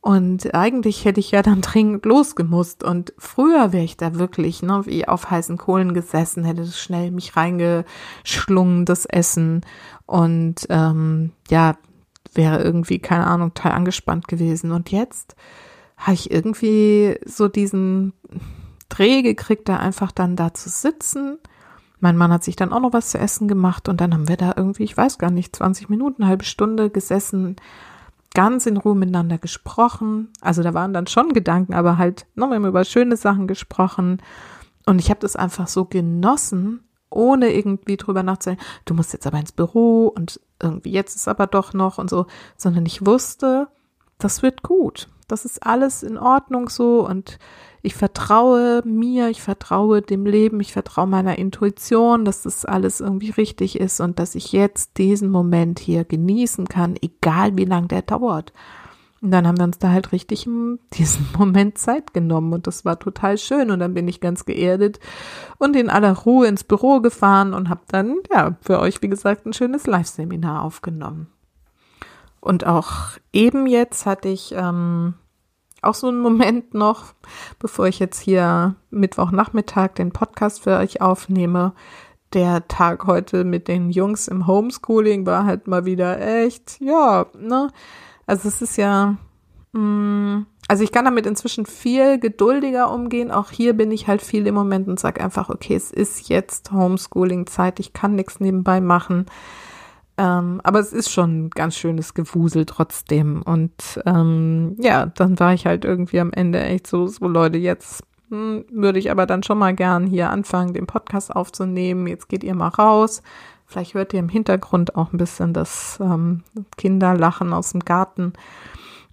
Und 0.00 0.54
eigentlich 0.54 1.04
hätte 1.04 1.20
ich 1.20 1.30
ja 1.32 1.42
dann 1.42 1.60
dringend 1.62 2.04
losgemusst. 2.04 2.84
Und 2.84 3.12
früher 3.18 3.72
wäre 3.72 3.84
ich 3.84 3.96
da 3.96 4.14
wirklich, 4.14 4.62
ne, 4.62 4.82
wie 4.84 5.08
auf 5.08 5.30
heißen 5.30 5.58
Kohlen 5.58 5.94
gesessen, 5.94 6.44
hätte 6.44 6.66
schnell 6.66 7.10
mich 7.10 7.36
reingeschlungen, 7.36 8.84
das 8.84 9.06
Essen. 9.06 9.62
Und 10.06 10.66
ähm, 10.68 11.32
ja, 11.50 11.76
wäre 12.34 12.62
irgendwie, 12.62 12.98
keine 12.98 13.26
Ahnung, 13.26 13.54
total 13.54 13.72
angespannt 13.72 14.28
gewesen. 14.28 14.72
Und 14.72 14.90
jetzt 14.90 15.36
habe 15.96 16.14
ich 16.14 16.30
irgendwie 16.30 17.18
so 17.24 17.48
diesen 17.48 18.12
Dreh 18.88 19.22
gekriegt, 19.22 19.68
da 19.68 19.76
einfach 19.78 20.12
dann 20.12 20.36
da 20.36 20.54
zu 20.54 20.68
sitzen. 20.68 21.38
Mein 22.00 22.16
Mann 22.16 22.32
hat 22.32 22.44
sich 22.44 22.56
dann 22.56 22.72
auch 22.72 22.80
noch 22.80 22.92
was 22.92 23.10
zu 23.10 23.18
essen 23.18 23.48
gemacht 23.48 23.88
und 23.88 24.00
dann 24.00 24.14
haben 24.14 24.28
wir 24.28 24.36
da 24.36 24.54
irgendwie, 24.56 24.84
ich 24.84 24.96
weiß 24.96 25.18
gar 25.18 25.30
nicht, 25.30 25.56
20 25.56 25.88
Minuten, 25.88 26.26
halbe 26.26 26.44
Stunde 26.44 26.90
gesessen, 26.90 27.56
ganz 28.34 28.66
in 28.66 28.76
Ruhe 28.76 28.94
miteinander 28.94 29.38
gesprochen. 29.38 30.28
Also 30.40 30.62
da 30.62 30.74
waren 30.74 30.92
dann 30.92 31.06
schon 31.06 31.32
Gedanken, 31.32 31.74
aber 31.74 31.98
halt, 31.98 32.26
ne, 32.36 32.48
wir 32.48 32.68
über 32.68 32.84
schöne 32.84 33.16
Sachen 33.16 33.48
gesprochen. 33.48 34.22
Und 34.86 35.00
ich 35.00 35.10
habe 35.10 35.20
das 35.20 35.36
einfach 35.36 35.66
so 35.66 35.84
genossen, 35.84 36.80
ohne 37.10 37.52
irgendwie 37.52 37.96
drüber 37.96 38.22
nachzudenken, 38.22 38.64
du 38.84 38.94
musst 38.94 39.12
jetzt 39.12 39.26
aber 39.26 39.38
ins 39.38 39.52
Büro 39.52 40.08
und 40.08 40.40
irgendwie 40.62 40.92
jetzt 40.92 41.16
ist 41.16 41.28
aber 41.28 41.46
doch 41.46 41.72
noch 41.72 41.98
und 41.98 42.10
so, 42.10 42.26
sondern 42.56 42.86
ich 42.86 43.04
wusste, 43.04 43.68
das 44.18 44.42
wird 44.42 44.62
gut. 44.62 45.08
Das 45.26 45.44
ist 45.44 45.64
alles 45.64 46.02
in 46.02 46.18
Ordnung 46.18 46.68
so 46.68 47.06
und 47.06 47.38
ich 47.82 47.94
vertraue 47.94 48.82
mir, 48.84 49.28
ich 49.28 49.42
vertraue 49.42 50.02
dem 50.02 50.26
Leben, 50.26 50.60
ich 50.60 50.72
vertraue 50.72 51.06
meiner 51.06 51.38
Intuition, 51.38 52.24
dass 52.24 52.42
das 52.42 52.64
alles 52.64 53.00
irgendwie 53.00 53.30
richtig 53.30 53.78
ist 53.78 54.00
und 54.00 54.18
dass 54.18 54.34
ich 54.34 54.52
jetzt 54.52 54.98
diesen 54.98 55.30
Moment 55.30 55.78
hier 55.78 56.04
genießen 56.04 56.66
kann, 56.68 56.96
egal 57.00 57.56
wie 57.56 57.64
lang 57.64 57.88
der 57.88 58.02
dauert. 58.02 58.52
Und 59.20 59.32
dann 59.32 59.48
haben 59.48 59.58
wir 59.58 59.64
uns 59.64 59.78
da 59.78 59.90
halt 59.90 60.12
richtig 60.12 60.46
in 60.46 60.78
diesem 60.94 61.26
Moment 61.36 61.78
Zeit 61.78 62.14
genommen 62.14 62.52
und 62.52 62.66
das 62.66 62.84
war 62.84 62.98
total 62.98 63.38
schön. 63.38 63.70
Und 63.70 63.80
dann 63.80 63.94
bin 63.94 64.08
ich 64.08 64.20
ganz 64.20 64.44
geerdet 64.44 65.00
und 65.58 65.76
in 65.76 65.90
aller 65.90 66.12
Ruhe 66.12 66.46
ins 66.46 66.64
Büro 66.64 67.00
gefahren 67.00 67.54
und 67.54 67.68
habe 67.68 67.82
dann, 67.88 68.16
ja, 68.32 68.56
für 68.60 68.78
euch, 68.80 69.02
wie 69.02 69.08
gesagt, 69.08 69.46
ein 69.46 69.52
schönes 69.52 69.86
Live-Seminar 69.86 70.62
aufgenommen. 70.62 71.28
Und 72.40 72.66
auch 72.66 72.92
eben 73.32 73.66
jetzt 73.66 74.06
hatte 74.06 74.28
ich 74.28 74.54
ähm, 74.56 75.14
auch 75.82 75.94
so 75.94 76.08
einen 76.08 76.20
Moment 76.20 76.74
noch, 76.74 77.14
bevor 77.58 77.86
ich 77.86 77.98
jetzt 77.98 78.20
hier 78.20 78.76
Mittwochnachmittag 78.90 79.94
den 79.94 80.12
Podcast 80.12 80.62
für 80.62 80.76
euch 80.78 81.00
aufnehme. 81.00 81.72
Der 82.34 82.68
Tag 82.68 83.06
heute 83.06 83.44
mit 83.44 83.68
den 83.68 83.90
Jungs 83.90 84.28
im 84.28 84.46
Homeschooling 84.46 85.24
war 85.24 85.44
halt 85.44 85.66
mal 85.66 85.86
wieder 85.86 86.20
echt, 86.20 86.78
ja, 86.80 87.26
ne? 87.38 87.70
Also 88.26 88.48
es 88.48 88.60
ist 88.60 88.76
ja, 88.76 89.16
mh, 89.72 89.80
mm, 89.80 90.46
also 90.68 90.84
ich 90.84 90.92
kann 90.92 91.06
damit 91.06 91.24
inzwischen 91.24 91.64
viel 91.64 92.18
geduldiger 92.18 92.92
umgehen. 92.92 93.30
Auch 93.30 93.50
hier 93.50 93.72
bin 93.72 93.90
ich 93.90 94.06
halt 94.06 94.20
viel 94.20 94.46
im 94.46 94.54
Moment 94.54 94.86
und 94.86 95.00
sage 95.00 95.22
einfach, 95.22 95.48
okay, 95.48 95.74
es 95.74 95.90
ist 95.90 96.28
jetzt 96.28 96.70
Homeschooling-Zeit, 96.70 97.80
ich 97.80 97.94
kann 97.94 98.14
nichts 98.14 98.38
nebenbei 98.38 98.82
machen. 98.82 99.24
Ähm, 100.18 100.60
aber 100.64 100.80
es 100.80 100.92
ist 100.92 101.10
schon 101.10 101.46
ein 101.46 101.50
ganz 101.50 101.76
schönes 101.76 102.12
Gewusel 102.12 102.66
trotzdem. 102.66 103.42
Und 103.42 104.00
ähm, 104.04 104.76
ja, 104.78 105.06
dann 105.06 105.38
war 105.38 105.54
ich 105.54 105.64
halt 105.64 105.84
irgendwie 105.84 106.20
am 106.20 106.32
Ende 106.32 106.60
echt 106.60 106.86
so, 106.86 107.06
so 107.06 107.26
Leute, 107.28 107.58
jetzt 107.58 108.02
hm, 108.28 108.64
würde 108.70 108.98
ich 108.98 109.10
aber 109.10 109.26
dann 109.26 109.42
schon 109.42 109.58
mal 109.58 109.74
gern 109.74 110.06
hier 110.06 110.30
anfangen, 110.30 110.74
den 110.74 110.86
Podcast 110.86 111.34
aufzunehmen. 111.34 112.06
Jetzt 112.06 112.28
geht 112.28 112.44
ihr 112.44 112.54
mal 112.54 112.68
raus, 112.68 113.22
Vielleicht 113.68 113.92
hört 113.92 114.14
ihr 114.14 114.20
im 114.20 114.30
Hintergrund 114.30 114.96
auch 114.96 115.12
ein 115.12 115.18
bisschen 115.18 115.52
das 115.52 115.98
ähm, 116.00 116.42
Kinderlachen 116.78 117.52
aus 117.52 117.72
dem 117.72 117.80
Garten. 117.80 118.32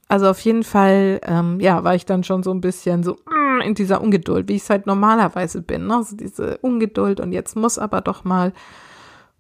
Also 0.08 0.30
auf 0.30 0.40
jeden 0.40 0.64
Fall, 0.64 1.20
ähm, 1.24 1.60
ja, 1.60 1.84
war 1.84 1.94
ich 1.94 2.06
dann 2.06 2.24
schon 2.24 2.42
so 2.42 2.52
ein 2.52 2.62
bisschen 2.62 3.04
so 3.04 3.18
mm, 3.26 3.62
in 3.66 3.76
dieser 3.76 4.00
Ungeduld, 4.00 4.48
wie 4.48 4.56
ich 4.56 4.62
es 4.62 4.70
halt 4.70 4.88
normalerweise 4.88 5.62
bin. 5.62 5.88
Ne? 5.88 5.98
Also 5.98 6.16
diese 6.16 6.58
Ungeduld 6.60 7.20
und 7.20 7.34
jetzt 7.34 7.58
muss 7.58 7.78
aber 7.78 8.00
doch 8.00 8.24
mal. 8.24 8.54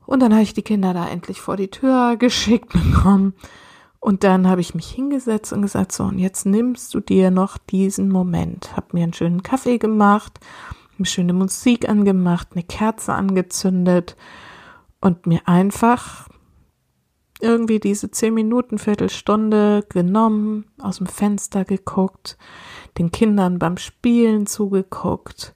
Und 0.05 0.21
dann 0.21 0.33
habe 0.33 0.43
ich 0.43 0.53
die 0.53 0.62
Kinder 0.62 0.93
da 0.93 1.07
endlich 1.07 1.41
vor 1.41 1.57
die 1.57 1.69
Tür 1.69 2.15
geschickt 2.17 2.74
bekommen. 2.74 3.33
Und 4.00 4.24
dann 4.24 4.47
habe 4.47 4.62
ich 4.62 4.75
mich 4.75 4.88
hingesetzt 4.88 5.51
und 5.51 5.63
gesagt, 5.63 5.91
so, 5.91 6.03
und 6.03 6.19
jetzt 6.19 6.45
nimmst 6.45 6.93
du 6.93 7.00
dir 7.00 7.31
noch 7.31 7.57
diesen 7.57 8.09
Moment. 8.09 8.75
Hab 8.75 8.93
mir 8.93 9.03
einen 9.03 9.13
schönen 9.13 9.41
Kaffee 9.41 9.79
gemacht, 9.79 10.39
eine 10.97 11.07
schöne 11.07 11.33
Musik 11.33 11.89
angemacht, 11.89 12.50
eine 12.53 12.63
Kerze 12.63 13.13
angezündet 13.13 14.15
und 15.01 15.25
mir 15.25 15.41
einfach 15.47 16.27
irgendwie 17.41 17.79
diese 17.79 18.12
zehn 18.12 18.33
Minuten, 18.33 18.77
Viertelstunde 18.77 19.83
genommen, 19.89 20.65
aus 20.79 20.97
dem 20.97 21.07
Fenster 21.07 21.65
geguckt, 21.65 22.38
den 22.97 23.12
Kindern 23.12 23.59
beim 23.59 23.77
Spielen 23.77 24.45
zugeguckt 24.45 25.53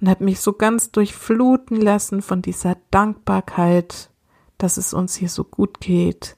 und 0.00 0.08
habe 0.08 0.24
mich 0.24 0.40
so 0.40 0.52
ganz 0.52 0.90
durchfluten 0.90 1.80
lassen 1.80 2.22
von 2.22 2.42
dieser 2.42 2.76
Dankbarkeit, 2.90 4.10
dass 4.58 4.76
es 4.76 4.94
uns 4.94 5.14
hier 5.16 5.28
so 5.28 5.44
gut 5.44 5.80
geht, 5.80 6.36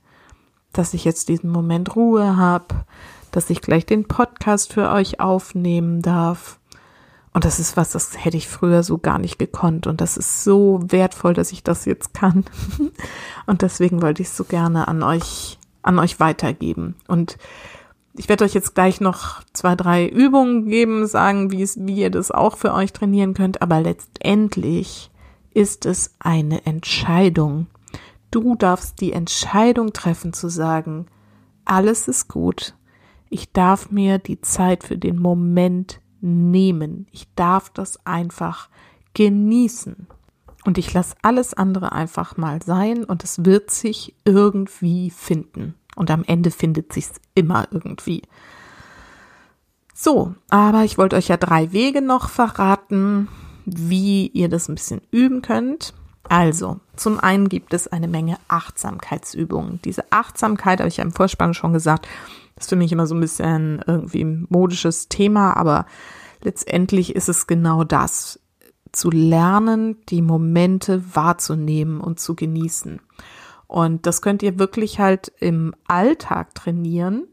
dass 0.72 0.94
ich 0.94 1.04
jetzt 1.04 1.28
diesen 1.28 1.50
Moment 1.50 1.96
Ruhe 1.96 2.36
habe, 2.36 2.84
dass 3.32 3.50
ich 3.50 3.60
gleich 3.60 3.86
den 3.86 4.06
Podcast 4.06 4.72
für 4.72 4.90
euch 4.90 5.20
aufnehmen 5.20 6.02
darf 6.02 6.60
und 7.32 7.44
das 7.44 7.60
ist 7.60 7.76
was, 7.76 7.90
das 7.90 8.24
hätte 8.24 8.36
ich 8.36 8.48
früher 8.48 8.82
so 8.82 8.98
gar 8.98 9.18
nicht 9.18 9.38
gekonnt. 9.38 9.86
Und 9.86 10.00
das 10.00 10.16
ist 10.16 10.42
so 10.42 10.80
wertvoll, 10.82 11.34
dass 11.34 11.52
ich 11.52 11.62
das 11.62 11.84
jetzt 11.84 12.12
kann. 12.12 12.44
Und 13.46 13.62
deswegen 13.62 14.02
wollte 14.02 14.22
ich 14.22 14.28
es 14.28 14.36
so 14.36 14.44
gerne 14.44 14.88
an 14.88 15.02
euch, 15.02 15.58
an 15.82 15.98
euch 15.98 16.18
weitergeben. 16.18 16.96
Und 17.06 17.38
ich 18.14 18.28
werde 18.28 18.44
euch 18.44 18.54
jetzt 18.54 18.74
gleich 18.74 19.00
noch 19.00 19.42
zwei, 19.52 19.76
drei 19.76 20.08
Übungen 20.08 20.66
geben, 20.66 21.06
sagen, 21.06 21.50
wie 21.52 21.94
ihr 21.94 22.10
das 22.10 22.30
auch 22.30 22.56
für 22.56 22.74
euch 22.74 22.92
trainieren 22.92 23.34
könnt. 23.34 23.62
Aber 23.62 23.80
letztendlich 23.80 25.10
ist 25.52 25.86
es 25.86 26.14
eine 26.18 26.66
Entscheidung. 26.66 27.68
Du 28.30 28.54
darfst 28.54 29.00
die 29.00 29.12
Entscheidung 29.12 29.92
treffen 29.92 30.32
zu 30.32 30.48
sagen, 30.48 31.06
alles 31.64 32.08
ist 32.08 32.28
gut. 32.28 32.74
Ich 33.28 33.52
darf 33.52 33.90
mir 33.90 34.18
die 34.18 34.40
Zeit 34.40 34.82
für 34.82 34.98
den 34.98 35.18
Moment 35.18 36.00
nehmen. 36.20 37.06
Ich 37.12 37.32
darf 37.34 37.70
das 37.70 38.04
einfach 38.04 38.68
genießen. 39.14 40.08
Und 40.64 40.78
ich 40.78 40.92
lasse 40.92 41.16
alles 41.22 41.54
andere 41.54 41.92
einfach 41.92 42.36
mal 42.36 42.62
sein 42.62 43.04
und 43.04 43.24
es 43.24 43.44
wird 43.44 43.70
sich 43.70 44.14
irgendwie 44.24 45.10
finden. 45.10 45.74
Und 45.96 46.10
am 46.10 46.24
Ende 46.24 46.50
findet 46.50 46.92
sich's 46.92 47.20
immer 47.34 47.68
irgendwie. 47.70 48.22
So, 49.94 50.34
aber 50.48 50.84
ich 50.84 50.96
wollte 50.96 51.16
euch 51.16 51.28
ja 51.28 51.36
drei 51.36 51.72
Wege 51.72 52.00
noch 52.00 52.30
verraten, 52.30 53.28
wie 53.66 54.28
ihr 54.28 54.48
das 54.48 54.68
ein 54.68 54.76
bisschen 54.76 55.02
üben 55.10 55.42
könnt. 55.42 55.92
Also, 56.28 56.78
zum 56.96 57.18
einen 57.18 57.48
gibt 57.48 57.74
es 57.74 57.88
eine 57.88 58.08
Menge 58.08 58.38
Achtsamkeitsübungen. 58.48 59.80
Diese 59.84 60.04
Achtsamkeit, 60.10 60.78
habe 60.78 60.88
ich 60.88 60.98
ja 60.98 61.04
im 61.04 61.12
Vorspann 61.12 61.54
schon 61.54 61.72
gesagt, 61.72 62.06
ist 62.56 62.68
für 62.68 62.76
mich 62.76 62.92
immer 62.92 63.06
so 63.06 63.14
ein 63.14 63.20
bisschen 63.20 63.82
irgendwie 63.86 64.22
ein 64.22 64.46
modisches 64.48 65.08
Thema, 65.08 65.56
aber 65.56 65.86
letztendlich 66.42 67.16
ist 67.16 67.28
es 67.28 67.46
genau 67.46 67.84
das, 67.84 68.38
zu 68.92 69.10
lernen, 69.10 69.96
die 70.08 70.22
Momente 70.22 71.02
wahrzunehmen 71.14 72.00
und 72.00 72.20
zu 72.20 72.34
genießen. 72.34 73.00
Und 73.70 74.04
das 74.04 74.20
könnt 74.20 74.42
ihr 74.42 74.58
wirklich 74.58 74.98
halt 74.98 75.30
im 75.38 75.76
Alltag 75.86 76.56
trainieren, 76.56 77.28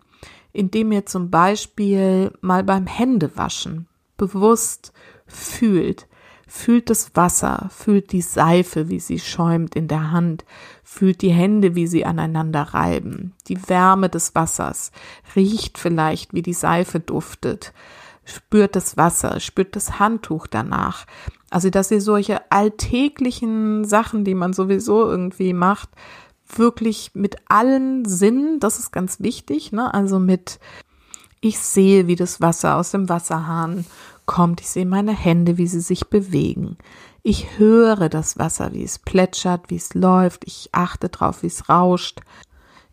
indem 0.54 0.92
ihr 0.92 1.08
zum 1.08 1.32
Beispiel 1.32 2.32
mal 2.42 2.64
beim 2.64 2.86
Händewaschen 2.86 3.88
bewusst 4.18 4.94
fühlt, 5.26 6.08
fühlt 6.46 6.92
das 6.92 7.16
Wasser, 7.16 7.72
fühlt 7.72 8.12
die 8.12 8.22
Seife, 8.22 8.88
wie 8.88 9.00
sie 9.00 9.18
schäumt 9.18 9.76
in 9.76 9.88
der 9.88 10.12
Hand, 10.12 10.46
fühlt 10.84 11.24
die 11.24 11.32
Hände, 11.32 11.74
wie 11.74 11.88
sie 11.88 12.06
aneinander 12.06 12.62
reiben, 12.62 13.34
die 13.48 13.68
Wärme 13.68 14.08
des 14.08 14.36
Wassers, 14.36 14.92
riecht 15.36 15.80
vielleicht, 15.80 16.36
wie 16.36 16.44
die 16.44 16.54
Seife 16.54 17.00
duftet, 17.00 17.74
spürt 18.26 18.76
das 18.76 18.96
Wasser, 18.96 19.40
spürt 19.40 19.76
das 19.76 19.98
Handtuch 19.98 20.46
danach. 20.46 21.08
Also, 21.50 21.70
dass 21.70 21.90
ihr 21.90 22.02
solche 22.02 22.52
alltäglichen 22.52 23.86
Sachen, 23.86 24.26
die 24.26 24.36
man 24.36 24.52
sowieso 24.54 25.10
irgendwie 25.10 25.54
macht, 25.54 25.90
wirklich 26.56 27.12
mit 27.14 27.36
allen 27.48 28.06
Sinnen, 28.06 28.60
das 28.60 28.80
ist 28.80 28.92
ganz 28.92 29.20
wichtig, 29.20 29.72
ne? 29.72 29.94
Also 29.94 30.20
mit 30.20 30.60
ich 31.40 31.60
sehe, 31.60 32.08
wie 32.08 32.16
das 32.16 32.42
Wasser 32.42 32.78
aus 32.78 32.92
dem 32.92 33.10
Wasserhahn 33.10 33.86
kommt. 34.26 34.62
Ich 34.62 34.70
sehe 34.70 34.86
meine 34.86 35.14
Hände, 35.14 35.58
wie 35.58 35.68
sie 35.68 35.82
sich 35.82 36.08
bewegen. 36.08 36.78
Ich 37.24 37.60
höre 37.60 38.10
das 38.10 38.38
Wasser, 38.40 38.74
wie 38.74 38.84
es 38.84 39.00
plätschert, 39.00 39.70
wie 39.70 39.76
es 39.76 39.94
läuft. 39.94 40.46
Ich 40.46 40.70
achte 40.72 41.10
drauf, 41.10 41.44
wie 41.44 41.48
es 41.48 41.70
rauscht. 41.70 42.22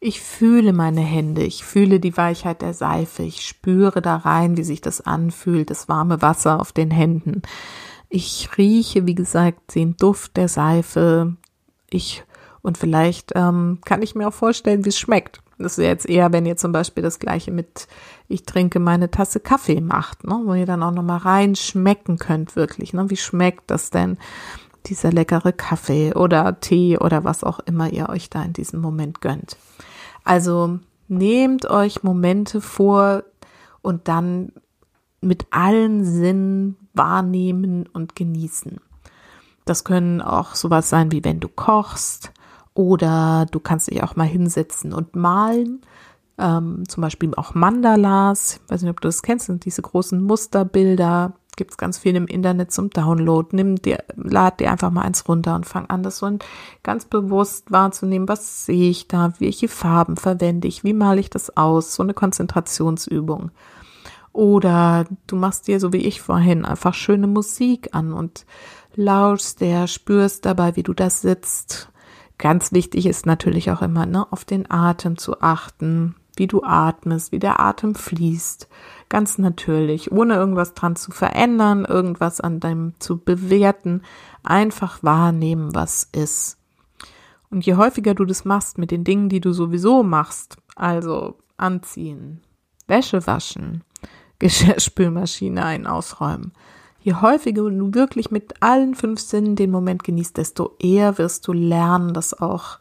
Ich 0.00 0.20
fühle 0.20 0.72
meine 0.72 1.00
Hände. 1.00 1.42
Ich 1.42 1.64
fühle 1.64 2.00
die 2.00 2.16
Weichheit 2.16 2.60
der 2.60 2.74
Seife. 2.74 3.22
Ich 3.22 3.46
spüre 3.46 4.02
da 4.02 4.16
rein, 4.16 4.56
wie 4.56 4.64
sich 4.64 4.80
das 4.80 5.00
anfühlt, 5.00 5.70
das 5.70 5.88
warme 5.88 6.20
Wasser 6.20 6.60
auf 6.60 6.72
den 6.72 6.90
Händen. 6.90 7.42
Ich 8.10 8.50
rieche, 8.58 9.06
wie 9.06 9.14
gesagt, 9.14 9.74
den 9.74 9.96
Duft 9.96 10.36
der 10.36 10.48
Seife. 10.48 11.36
Ich 11.88 12.22
und 12.64 12.78
vielleicht 12.78 13.32
ähm, 13.34 13.78
kann 13.84 14.02
ich 14.02 14.14
mir 14.14 14.26
auch 14.26 14.34
vorstellen, 14.34 14.84
wie 14.84 14.88
es 14.88 14.98
schmeckt. 14.98 15.40
Das 15.58 15.78
ist 15.78 15.84
jetzt 15.84 16.08
eher, 16.08 16.32
wenn 16.32 16.46
ihr 16.46 16.56
zum 16.56 16.72
Beispiel 16.72 17.02
das 17.02 17.18
gleiche 17.18 17.52
mit 17.52 17.86
ich 18.26 18.44
trinke 18.44 18.80
meine 18.80 19.10
Tasse 19.10 19.38
Kaffee 19.38 19.82
macht, 19.82 20.24
ne, 20.24 20.40
wo 20.44 20.54
ihr 20.54 20.66
dann 20.66 20.82
auch 20.82 20.90
nochmal 20.90 21.18
rein 21.18 21.54
schmecken 21.56 22.18
könnt, 22.18 22.56
wirklich. 22.56 22.94
Ne, 22.94 23.10
wie 23.10 23.16
schmeckt 23.16 23.70
das 23.70 23.90
denn, 23.90 24.16
dieser 24.86 25.12
leckere 25.12 25.52
Kaffee 25.52 26.14
oder 26.14 26.58
Tee 26.60 26.98
oder 26.98 27.22
was 27.22 27.44
auch 27.44 27.60
immer 27.60 27.92
ihr 27.92 28.08
euch 28.08 28.30
da 28.30 28.42
in 28.42 28.54
diesem 28.54 28.80
Moment 28.80 29.20
gönnt. 29.20 29.58
Also 30.24 30.78
nehmt 31.06 31.68
euch 31.68 32.02
Momente 32.02 32.62
vor 32.62 33.24
und 33.82 34.08
dann 34.08 34.52
mit 35.20 35.46
allen 35.50 36.04
Sinnen 36.04 36.76
wahrnehmen 36.94 37.86
und 37.92 38.16
genießen. 38.16 38.80
Das 39.64 39.84
können 39.84 40.20
auch 40.20 40.54
sowas 40.54 40.90
sein, 40.90 41.12
wie 41.12 41.24
wenn 41.24 41.40
du 41.40 41.48
kochst, 41.48 42.32
oder 42.74 43.46
du 43.50 43.60
kannst 43.60 43.90
dich 43.90 44.02
auch 44.02 44.16
mal 44.16 44.26
hinsetzen 44.26 44.92
und 44.92 45.14
malen. 45.14 45.80
Ähm, 46.36 46.82
zum 46.88 47.00
Beispiel 47.00 47.32
auch 47.36 47.54
Mandalas. 47.54 48.60
Ich 48.64 48.70
weiß 48.70 48.82
nicht, 48.82 48.90
ob 48.90 49.00
du 49.00 49.08
das 49.08 49.22
kennst, 49.22 49.46
sind 49.46 49.64
diese 49.64 49.82
großen 49.82 50.20
Musterbilder. 50.20 51.34
Gibt 51.56 51.70
es 51.70 51.76
ganz 51.76 51.98
viel 51.98 52.16
im 52.16 52.26
Internet 52.26 52.72
zum 52.72 52.90
Download. 52.90 53.48
Nimm 53.52 53.76
dir, 53.76 54.02
lad 54.16 54.58
dir 54.58 54.72
einfach 54.72 54.90
mal 54.90 55.02
eins 55.02 55.28
runter 55.28 55.54
und 55.54 55.66
fang 55.66 55.86
an, 55.86 56.02
das 56.02 56.18
so 56.18 56.28
ganz 56.82 57.04
bewusst 57.04 57.70
wahrzunehmen. 57.70 58.28
Was 58.28 58.66
sehe 58.66 58.90
ich 58.90 59.06
da? 59.06 59.32
Welche 59.38 59.68
Farben 59.68 60.16
verwende 60.16 60.66
ich? 60.66 60.82
Wie 60.82 60.94
male 60.94 61.20
ich 61.20 61.30
das 61.30 61.56
aus? 61.56 61.94
So 61.94 62.02
eine 62.02 62.14
Konzentrationsübung. 62.14 63.52
Oder 64.32 65.04
du 65.28 65.36
machst 65.36 65.68
dir, 65.68 65.78
so 65.78 65.92
wie 65.92 66.04
ich 66.04 66.20
vorhin, 66.20 66.64
einfach 66.64 66.94
schöne 66.94 67.28
Musik 67.28 67.90
an 67.92 68.12
und 68.12 68.46
lauschst 68.96 69.60
der, 69.60 69.86
spürst 69.86 70.44
dabei, 70.44 70.74
wie 70.74 70.82
du 70.82 70.92
da 70.92 71.08
sitzt 71.08 71.92
Ganz 72.38 72.72
wichtig 72.72 73.06
ist 73.06 73.26
natürlich 73.26 73.70
auch 73.70 73.82
immer, 73.82 74.06
ne, 74.06 74.30
auf 74.32 74.44
den 74.44 74.70
Atem 74.70 75.16
zu 75.16 75.40
achten, 75.40 76.16
wie 76.36 76.46
du 76.46 76.62
atmest, 76.64 77.32
wie 77.32 77.38
der 77.38 77.60
Atem 77.60 77.94
fließt. 77.94 78.68
Ganz 79.08 79.38
natürlich, 79.38 80.10
ohne 80.10 80.34
irgendwas 80.34 80.74
dran 80.74 80.96
zu 80.96 81.12
verändern, 81.12 81.84
irgendwas 81.84 82.40
an 82.40 82.58
deinem 82.58 82.94
zu 82.98 83.18
bewerten. 83.18 84.02
Einfach 84.42 85.02
wahrnehmen, 85.02 85.74
was 85.74 86.08
ist. 86.12 86.58
Und 87.50 87.64
je 87.64 87.76
häufiger 87.76 88.14
du 88.14 88.24
das 88.24 88.44
machst 88.44 88.78
mit 88.78 88.90
den 88.90 89.04
Dingen, 89.04 89.28
die 89.28 89.40
du 89.40 89.52
sowieso 89.52 90.02
machst, 90.02 90.56
also 90.74 91.38
anziehen, 91.56 92.40
Wäsche 92.88 93.26
waschen, 93.28 93.84
Geschirrspülmaschine 94.40 95.64
ein 95.64 95.86
ausräumen, 95.86 96.52
Je 97.04 97.12
häufiger 97.12 97.68
du 97.68 97.92
wirklich 97.92 98.30
mit 98.30 98.62
allen 98.62 98.94
fünf 98.94 99.20
Sinnen 99.20 99.56
den 99.56 99.70
Moment 99.70 100.04
genießt, 100.04 100.38
desto 100.38 100.74
eher 100.78 101.18
wirst 101.18 101.46
du 101.46 101.52
lernen, 101.52 102.14
das 102.14 102.32
auch 102.32 102.78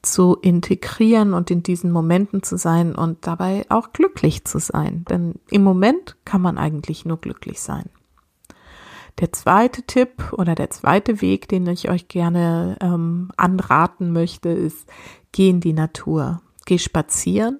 zu 0.00 0.38
integrieren 0.40 1.34
und 1.34 1.50
in 1.50 1.62
diesen 1.62 1.92
Momenten 1.92 2.42
zu 2.42 2.56
sein 2.56 2.94
und 2.94 3.26
dabei 3.26 3.66
auch 3.68 3.92
glücklich 3.92 4.46
zu 4.46 4.58
sein. 4.58 5.04
Denn 5.10 5.34
im 5.50 5.62
Moment 5.62 6.16
kann 6.24 6.40
man 6.40 6.56
eigentlich 6.56 7.04
nur 7.04 7.18
glücklich 7.18 7.60
sein. 7.60 7.90
Der 9.18 9.34
zweite 9.34 9.82
Tipp 9.82 10.32
oder 10.32 10.54
der 10.54 10.70
zweite 10.70 11.20
Weg, 11.20 11.46
den 11.46 11.66
ich 11.66 11.90
euch 11.90 12.08
gerne 12.08 12.78
ähm, 12.80 13.32
anraten 13.36 14.14
möchte, 14.14 14.48
ist, 14.48 14.88
geh 15.32 15.50
in 15.50 15.60
die 15.60 15.74
Natur 15.74 16.40
geh 16.70 16.78
spazieren 16.78 17.58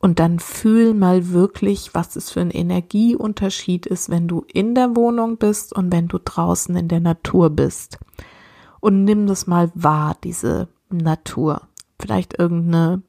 und 0.00 0.18
dann 0.18 0.38
fühl 0.38 0.92
mal 0.92 1.30
wirklich, 1.30 1.94
was 1.94 2.14
es 2.14 2.30
für 2.30 2.42
ein 2.42 2.50
Energieunterschied 2.50 3.86
ist, 3.86 4.10
wenn 4.10 4.28
du 4.28 4.44
in 4.52 4.74
der 4.74 4.94
Wohnung 4.96 5.38
bist 5.38 5.74
und 5.74 5.90
wenn 5.90 6.08
du 6.08 6.18
draußen 6.22 6.76
in 6.76 6.88
der 6.88 7.00
Natur 7.00 7.48
bist. 7.48 7.98
Und 8.80 9.04
nimm 9.04 9.26
das 9.26 9.46
mal 9.46 9.72
wahr, 9.74 10.14
diese 10.22 10.68
Natur. 10.90 11.62
Vielleicht 11.98 12.38
irgendeine 12.38 13.02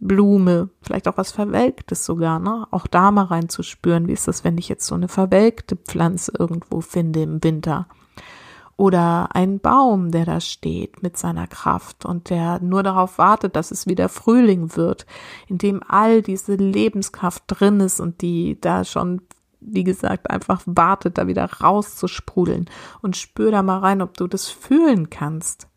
Blume, 0.00 0.70
vielleicht 0.80 1.06
auch 1.06 1.18
was 1.18 1.32
Verwelktes 1.32 2.06
sogar, 2.06 2.38
ne? 2.38 2.66
Auch 2.70 2.86
da 2.86 3.10
mal 3.10 3.26
reinzuspüren, 3.26 4.08
wie 4.08 4.12
ist 4.12 4.26
das, 4.26 4.42
wenn 4.42 4.56
ich 4.56 4.70
jetzt 4.70 4.86
so 4.86 4.94
eine 4.94 5.08
verwelkte 5.08 5.76
Pflanze 5.76 6.32
irgendwo 6.38 6.80
finde 6.80 7.22
im 7.22 7.44
Winter? 7.44 7.88
Oder 8.76 9.28
ein 9.34 9.60
Baum, 9.60 10.10
der 10.10 10.24
da 10.24 10.40
steht 10.40 11.02
mit 11.02 11.16
seiner 11.16 11.46
Kraft 11.46 12.04
und 12.04 12.28
der 12.28 12.58
nur 12.60 12.82
darauf 12.82 13.18
wartet, 13.18 13.54
dass 13.54 13.70
es 13.70 13.86
wieder 13.86 14.08
Frühling 14.08 14.76
wird, 14.76 15.06
in 15.46 15.58
dem 15.58 15.80
all 15.86 16.22
diese 16.22 16.56
Lebenskraft 16.56 17.44
drin 17.46 17.78
ist 17.78 18.00
und 18.00 18.20
die 18.20 18.60
da 18.60 18.84
schon, 18.84 19.22
wie 19.60 19.84
gesagt, 19.84 20.28
einfach 20.28 20.62
wartet, 20.66 21.18
da 21.18 21.28
wieder 21.28 21.44
rauszusprudeln. 21.44 22.68
Und 23.00 23.16
spür 23.16 23.52
da 23.52 23.62
mal 23.62 23.78
rein, 23.78 24.02
ob 24.02 24.16
du 24.16 24.26
das 24.26 24.48
fühlen 24.48 25.08
kannst. 25.08 25.68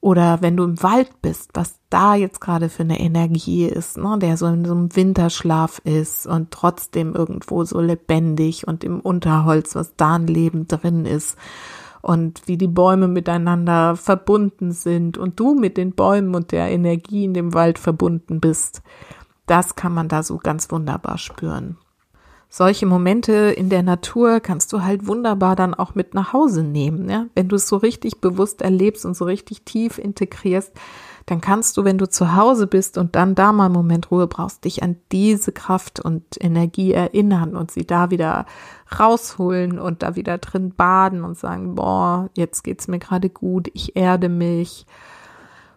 Oder 0.00 0.42
wenn 0.42 0.58
du 0.58 0.64
im 0.64 0.82
Wald 0.82 1.22
bist, 1.22 1.52
was 1.54 1.80
da 1.88 2.14
jetzt 2.14 2.42
gerade 2.42 2.68
für 2.68 2.82
eine 2.82 3.00
Energie 3.00 3.64
ist, 3.64 3.96
ne, 3.96 4.18
der 4.18 4.36
so 4.36 4.44
in 4.44 4.66
so 4.66 4.72
einem 4.72 4.94
Winterschlaf 4.94 5.80
ist 5.84 6.26
und 6.26 6.50
trotzdem 6.50 7.14
irgendwo 7.14 7.64
so 7.64 7.80
lebendig 7.80 8.68
und 8.68 8.84
im 8.84 9.00
Unterholz, 9.00 9.74
was 9.74 9.96
da 9.96 10.16
ein 10.16 10.26
Leben 10.26 10.68
drin 10.68 11.06
ist 11.06 11.38
und 12.04 12.42
wie 12.46 12.58
die 12.58 12.68
Bäume 12.68 13.08
miteinander 13.08 13.96
verbunden 13.96 14.72
sind 14.72 15.16
und 15.16 15.40
du 15.40 15.54
mit 15.54 15.78
den 15.78 15.92
Bäumen 15.92 16.34
und 16.34 16.52
der 16.52 16.70
Energie 16.70 17.24
in 17.24 17.32
dem 17.32 17.54
Wald 17.54 17.78
verbunden 17.78 18.40
bist. 18.40 18.82
Das 19.46 19.74
kann 19.74 19.94
man 19.94 20.08
da 20.08 20.22
so 20.22 20.36
ganz 20.36 20.70
wunderbar 20.70 21.16
spüren. 21.16 21.78
Solche 22.50 22.86
Momente 22.86 23.32
in 23.32 23.68
der 23.68 23.82
Natur 23.82 24.40
kannst 24.40 24.72
du 24.72 24.82
halt 24.82 25.06
wunderbar 25.06 25.56
dann 25.56 25.74
auch 25.74 25.94
mit 25.94 26.14
nach 26.14 26.32
Hause 26.32 26.62
nehmen. 26.62 27.08
Ja? 27.08 27.26
Wenn 27.34 27.48
du 27.48 27.56
es 27.56 27.66
so 27.66 27.78
richtig 27.78 28.20
bewusst 28.20 28.62
erlebst 28.62 29.06
und 29.06 29.16
so 29.16 29.24
richtig 29.24 29.62
tief 29.62 29.98
integrierst, 29.98 30.72
dann 31.26 31.40
kannst 31.40 31.76
du, 31.76 31.84
wenn 31.84 31.98
du 31.98 32.08
zu 32.08 32.34
Hause 32.36 32.66
bist 32.66 32.98
und 32.98 33.16
dann 33.16 33.34
da 33.34 33.52
mal 33.52 33.66
einen 33.66 33.74
Moment 33.74 34.10
Ruhe 34.10 34.26
brauchst, 34.26 34.64
dich 34.64 34.82
an 34.82 34.96
diese 35.10 35.52
Kraft 35.52 36.00
und 36.00 36.22
Energie 36.38 36.92
erinnern 36.92 37.56
und 37.56 37.70
sie 37.70 37.86
da 37.86 38.10
wieder 38.10 38.46
rausholen 38.98 39.78
und 39.78 40.02
da 40.02 40.16
wieder 40.16 40.38
drin 40.38 40.74
baden 40.74 41.24
und 41.24 41.38
sagen, 41.38 41.74
boah, 41.74 42.28
jetzt 42.34 42.62
geht's 42.62 42.88
mir 42.88 42.98
gerade 42.98 43.30
gut, 43.30 43.68
ich 43.72 43.96
erde 43.96 44.28
mich 44.28 44.86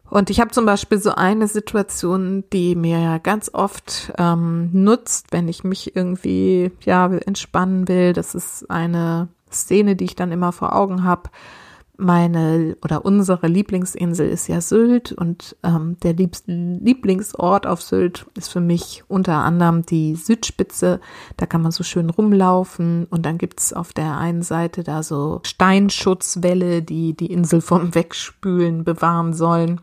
Und 0.09 0.29
ich 0.29 0.39
habe 0.39 0.51
zum 0.51 0.65
Beispiel 0.65 0.99
so 0.99 1.11
eine 1.11 1.47
Situation, 1.47 2.45
die 2.53 2.75
mir 2.75 3.19
ganz 3.19 3.49
oft 3.53 4.13
ähm, 4.17 4.69
nutzt, 4.71 5.27
wenn 5.31 5.47
ich 5.47 5.63
mich 5.63 5.95
irgendwie 5.95 6.71
ja 6.81 7.07
entspannen 7.07 7.87
will. 7.87 8.13
Das 8.13 8.33
ist 8.33 8.69
eine 8.69 9.27
Szene, 9.51 9.95
die 9.95 10.05
ich 10.05 10.15
dann 10.15 10.31
immer 10.31 10.51
vor 10.51 10.75
Augen 10.75 11.03
habe 11.03 11.29
meine 11.97 12.77
oder 12.83 13.05
unsere 13.05 13.47
Lieblingsinsel 13.47 14.29
ist 14.29 14.47
ja 14.47 14.61
Sylt 14.61 15.11
und 15.11 15.55
ähm, 15.63 15.97
der 16.03 16.13
Lieblingsort 16.13 17.65
auf 17.65 17.81
Sylt 17.81 18.25
ist 18.35 18.49
für 18.49 18.59
mich 18.59 19.03
unter 19.07 19.37
anderem 19.37 19.85
die 19.85 20.15
Südspitze. 20.15 20.99
Da 21.37 21.45
kann 21.45 21.61
man 21.61 21.71
so 21.71 21.83
schön 21.83 22.09
rumlaufen 22.09 23.05
und 23.09 23.25
dann 23.25 23.37
gibt's 23.37 23.73
auf 23.73 23.93
der 23.93 24.17
einen 24.17 24.43
Seite 24.43 24.83
da 24.83 25.03
so 25.03 25.41
Steinschutzwälle, 25.43 26.83
die 26.83 27.15
die 27.15 27.31
Insel 27.31 27.61
vom 27.61 27.95
Wegspülen 27.95 28.83
bewahren 28.83 29.33
sollen. 29.33 29.81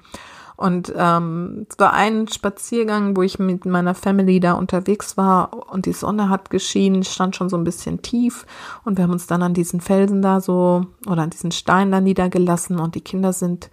Und 0.56 0.92
ähm, 0.96 1.66
es 1.68 1.78
war 1.78 1.92
ein 1.92 2.28
Spaziergang, 2.28 3.16
wo 3.16 3.22
ich 3.22 3.38
mit 3.38 3.66
meiner 3.66 3.94
Family 3.94 4.38
da 4.38 4.52
unterwegs 4.52 5.16
war 5.16 5.72
und 5.72 5.86
die 5.86 5.92
Sonne 5.92 6.28
hat 6.28 6.50
geschienen, 6.50 7.02
stand 7.02 7.34
schon 7.34 7.48
so 7.48 7.56
ein 7.56 7.64
bisschen 7.64 8.02
tief 8.02 8.46
und 8.84 8.96
wir 8.96 9.04
haben 9.04 9.12
uns 9.12 9.26
dann 9.26 9.42
an 9.42 9.54
diesen 9.54 9.80
Felsen 9.80 10.22
da 10.22 10.40
so 10.40 10.86
oder 11.06 11.22
an 11.22 11.30
diesen 11.30 11.50
Steinen 11.50 11.90
da 11.90 12.00
niedergelassen 12.00 12.78
und 12.78 12.94
die 12.94 13.00
Kinder 13.00 13.32
sind 13.32 13.70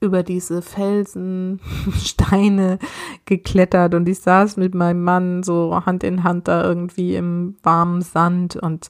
über 0.00 0.22
diese 0.22 0.62
Felsen, 0.62 1.60
Steine 1.98 2.78
geklettert 3.24 3.94
und 3.94 4.08
ich 4.08 4.20
saß 4.20 4.56
mit 4.56 4.74
meinem 4.74 5.02
Mann 5.02 5.42
so 5.42 5.84
Hand 5.84 6.04
in 6.04 6.22
Hand 6.22 6.48
da 6.48 6.64
irgendwie 6.64 7.16
im 7.16 7.56
warmen 7.62 8.02
Sand 8.02 8.54
und 8.56 8.88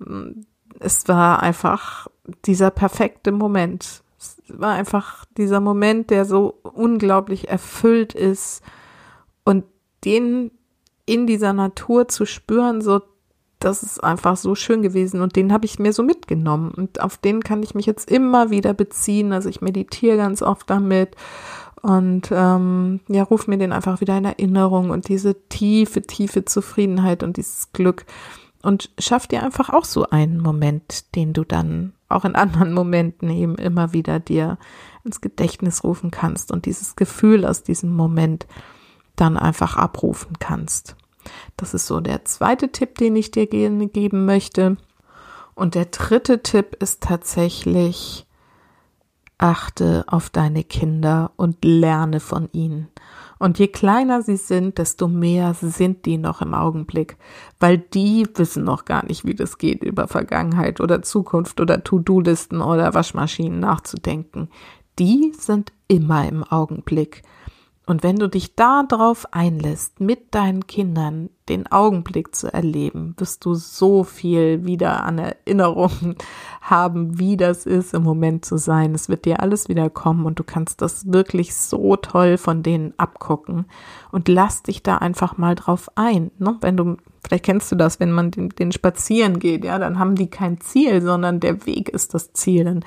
mm, 0.00 0.42
es 0.80 1.06
war 1.06 1.42
einfach 1.42 2.08
dieser 2.44 2.70
perfekte 2.70 3.30
Moment 3.30 4.01
war 4.58 4.72
einfach 4.72 5.24
dieser 5.36 5.60
Moment, 5.60 6.10
der 6.10 6.24
so 6.24 6.58
unglaublich 6.62 7.48
erfüllt 7.48 8.14
ist. 8.14 8.62
Und 9.44 9.64
den 10.04 10.50
in 11.06 11.26
dieser 11.26 11.52
Natur 11.52 12.08
zu 12.08 12.26
spüren, 12.26 12.80
so 12.80 13.00
das 13.64 13.82
ist 13.82 14.02
einfach 14.02 14.36
so 14.36 14.54
schön 14.54 14.82
gewesen. 14.82 15.20
Und 15.20 15.36
den 15.36 15.52
habe 15.52 15.64
ich 15.64 15.78
mir 15.78 15.92
so 15.92 16.02
mitgenommen. 16.02 16.72
Und 16.72 17.00
auf 17.00 17.16
den 17.16 17.42
kann 17.42 17.62
ich 17.62 17.74
mich 17.74 17.86
jetzt 17.86 18.10
immer 18.10 18.50
wieder 18.50 18.74
beziehen. 18.74 19.32
Also 19.32 19.48
ich 19.48 19.60
meditiere 19.60 20.16
ganz 20.16 20.42
oft 20.42 20.68
damit. 20.68 21.16
Und 21.80 22.30
ähm, 22.32 23.00
ja, 23.08 23.22
ruf 23.22 23.46
mir 23.46 23.58
den 23.58 23.72
einfach 23.72 24.00
wieder 24.00 24.16
in 24.16 24.24
Erinnerung. 24.24 24.90
Und 24.90 25.08
diese 25.08 25.48
tiefe, 25.48 26.02
tiefe 26.02 26.44
Zufriedenheit 26.44 27.22
und 27.22 27.36
dieses 27.36 27.72
Glück. 27.72 28.04
Und 28.62 28.90
schaff 28.98 29.26
dir 29.26 29.42
einfach 29.42 29.70
auch 29.70 29.84
so 29.84 30.06
einen 30.08 30.40
Moment, 30.40 31.14
den 31.14 31.32
du 31.32 31.44
dann 31.44 31.92
auch 32.14 32.24
in 32.24 32.34
anderen 32.34 32.72
Momenten 32.72 33.30
eben 33.30 33.56
immer 33.56 33.92
wieder 33.92 34.20
dir 34.20 34.58
ins 35.04 35.20
Gedächtnis 35.20 35.84
rufen 35.84 36.10
kannst 36.10 36.52
und 36.52 36.66
dieses 36.66 36.96
Gefühl 36.96 37.44
aus 37.44 37.62
diesem 37.62 37.94
Moment 37.94 38.46
dann 39.16 39.36
einfach 39.36 39.76
abrufen 39.76 40.38
kannst. 40.38 40.96
Das 41.56 41.74
ist 41.74 41.86
so 41.86 42.00
der 42.00 42.24
zweite 42.24 42.70
Tipp, 42.72 42.96
den 42.98 43.16
ich 43.16 43.30
dir 43.30 43.46
geben 43.46 44.24
möchte. 44.24 44.76
Und 45.54 45.74
der 45.74 45.86
dritte 45.86 46.42
Tipp 46.42 46.76
ist 46.80 47.02
tatsächlich, 47.02 48.26
achte 49.38 50.04
auf 50.06 50.30
deine 50.30 50.64
Kinder 50.64 51.32
und 51.36 51.64
lerne 51.64 52.20
von 52.20 52.48
ihnen. 52.52 52.88
Und 53.42 53.58
je 53.58 53.66
kleiner 53.66 54.22
sie 54.22 54.36
sind, 54.36 54.78
desto 54.78 55.08
mehr 55.08 55.52
sind 55.54 56.06
die 56.06 56.16
noch 56.16 56.42
im 56.42 56.54
Augenblick, 56.54 57.16
weil 57.58 57.76
die 57.76 58.24
wissen 58.36 58.62
noch 58.62 58.84
gar 58.84 59.04
nicht, 59.04 59.24
wie 59.24 59.34
das 59.34 59.58
geht, 59.58 59.82
über 59.82 60.06
Vergangenheit 60.06 60.80
oder 60.80 61.02
Zukunft 61.02 61.60
oder 61.60 61.82
To-Do-Listen 61.82 62.60
oder 62.60 62.94
Waschmaschinen 62.94 63.58
nachzudenken. 63.58 64.48
Die 65.00 65.32
sind 65.36 65.72
immer 65.88 66.28
im 66.28 66.44
Augenblick. 66.44 67.22
Und 67.84 68.04
wenn 68.04 68.16
du 68.16 68.28
dich 68.28 68.54
darauf 68.54 69.26
einlässt, 69.32 70.00
mit 70.00 70.34
deinen 70.34 70.68
Kindern 70.68 71.30
den 71.48 71.70
Augenblick 71.70 72.34
zu 72.34 72.52
erleben, 72.52 73.14
wirst 73.18 73.44
du 73.44 73.54
so 73.54 74.04
viel 74.04 74.64
wieder 74.64 75.04
an 75.04 75.18
Erinnerungen 75.18 76.16
haben, 76.60 77.18
wie 77.18 77.36
das 77.36 77.66
ist, 77.66 77.92
im 77.92 78.04
Moment 78.04 78.44
zu 78.44 78.56
sein. 78.56 78.94
Es 78.94 79.08
wird 79.08 79.24
dir 79.24 79.40
alles 79.40 79.68
wieder 79.68 79.90
kommen 79.90 80.26
und 80.26 80.38
du 80.38 80.44
kannst 80.44 80.80
das 80.80 81.12
wirklich 81.12 81.56
so 81.56 81.96
toll 81.96 82.38
von 82.38 82.62
denen 82.62 82.94
abgucken 82.98 83.66
und 84.12 84.28
lass 84.28 84.62
dich 84.62 84.84
da 84.84 84.98
einfach 84.98 85.36
mal 85.36 85.56
drauf 85.56 85.90
ein. 85.96 86.30
Ne? 86.38 86.56
Wenn 86.60 86.76
du, 86.76 86.96
vielleicht 87.24 87.44
kennst 87.44 87.70
du 87.70 87.76
das, 87.76 88.00
wenn 88.00 88.12
man 88.12 88.30
den, 88.30 88.48
den 88.50 88.72
spazieren 88.72 89.38
geht, 89.38 89.64
ja, 89.64 89.78
dann 89.78 89.98
haben 89.98 90.16
die 90.16 90.28
kein 90.28 90.60
Ziel, 90.60 91.02
sondern 91.02 91.40
der 91.40 91.66
Weg 91.66 91.88
ist 91.88 92.14
das 92.14 92.32
Ziel. 92.32 92.64
Dann 92.64 92.84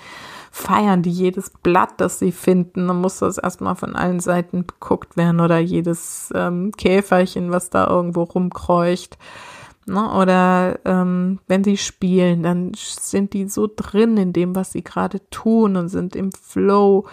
feiern 0.52 1.02
die 1.02 1.12
jedes 1.12 1.50
Blatt, 1.50 1.94
das 1.98 2.20
sie 2.20 2.32
finden. 2.32 2.88
Dann 2.88 3.02
muss 3.02 3.20
das 3.20 3.38
erstmal 3.38 3.76
von 3.76 3.96
allen 3.96 4.20
Seiten 4.20 4.68
geguckt 4.68 5.18
werden 5.18 5.40
oder 5.40 5.60
jedes 5.60 6.32
ähm, 6.36 6.72
Käferchen, 6.78 7.52
was 7.52 7.70
da 7.70 7.88
irgendwo 7.88 8.24
rumkreucht. 8.24 9.18
Ne? 9.86 10.12
Oder 10.14 10.80
ähm, 10.86 11.40
wenn 11.48 11.64
sie 11.64 11.78
spielen, 11.78 12.44
dann 12.44 12.72
sind 12.76 13.34
die 13.34 13.48
so 13.48 13.70
drin 13.74 14.18
in 14.18 14.34
dem, 14.34 14.56
was 14.56 14.72
sie 14.72 14.84
gerade 14.84 15.22
tun 15.30 15.78
und 15.78 15.90
sind 15.90 16.16
im 16.16 16.32
Flow. 16.32 17.06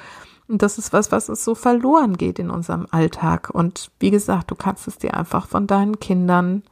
Und 0.48 0.62
das 0.62 0.78
ist 0.78 0.92
was, 0.92 1.12
was 1.12 1.28
es 1.28 1.44
so 1.44 1.54
verloren 1.54 2.16
geht 2.16 2.38
in 2.38 2.50
unserem 2.50 2.86
Alltag. 2.90 3.50
Und 3.52 3.90
wie 4.00 4.10
gesagt, 4.10 4.50
du 4.50 4.54
kannst 4.54 4.88
es 4.88 4.98
dir 4.98 5.14
einfach 5.14 5.46
von 5.46 5.66
deinen 5.66 6.00
Kindern 6.00 6.62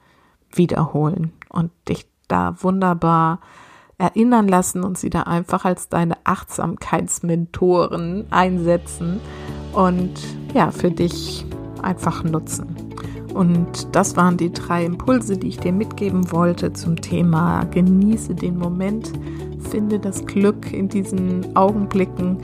wiederholen 0.53 1.33
und 1.49 1.71
dich 1.89 2.07
da 2.29 2.55
wunderbar 2.61 3.41
erinnern 3.99 4.49
lassen 4.49 4.83
und 4.83 4.99
sie 4.99 5.11
da 5.11 5.23
einfach 5.23 5.65
als 5.65 5.89
deine 5.89 6.17
Achtsamkeitsmentoren 6.25 8.27
einsetzen 8.31 9.21
und 9.73 10.13
ja, 10.55 10.71
für 10.71 10.91
dich 10.91 11.45
einfach 11.83 12.25
nutzen. 12.25 12.77
Und 13.35 13.95
das 13.95 14.17
waren 14.17 14.37
die 14.37 14.53
drei 14.53 14.85
Impulse, 14.85 15.39
die 15.39 15.49
ich 15.49 15.59
dir 15.59 15.73
mitgeben 15.73 16.33
wollte 16.33 16.73
zum 16.73 17.01
Thema 17.01 17.65
genieße 17.65 18.35
den 18.35 18.59
Moment, 18.59 19.13
finde 19.71 20.01
das 20.01 20.27
Glück 20.27 20.73
in 20.73 20.89
diesen 20.89 21.55
Augenblicken 21.55 22.39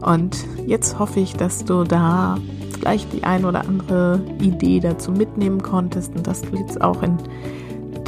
und 0.00 0.44
jetzt 0.66 0.98
hoffe 0.98 1.20
ich, 1.20 1.34
dass 1.34 1.64
du 1.64 1.84
da 1.84 2.38
vielleicht 2.82 3.12
die 3.12 3.22
ein 3.22 3.44
oder 3.44 3.60
andere 3.60 4.20
Idee 4.40 4.80
dazu 4.80 5.12
mitnehmen 5.12 5.62
konntest 5.62 6.16
und 6.16 6.26
dass 6.26 6.42
du 6.42 6.56
jetzt 6.56 6.80
auch 6.80 7.00
in 7.04 7.16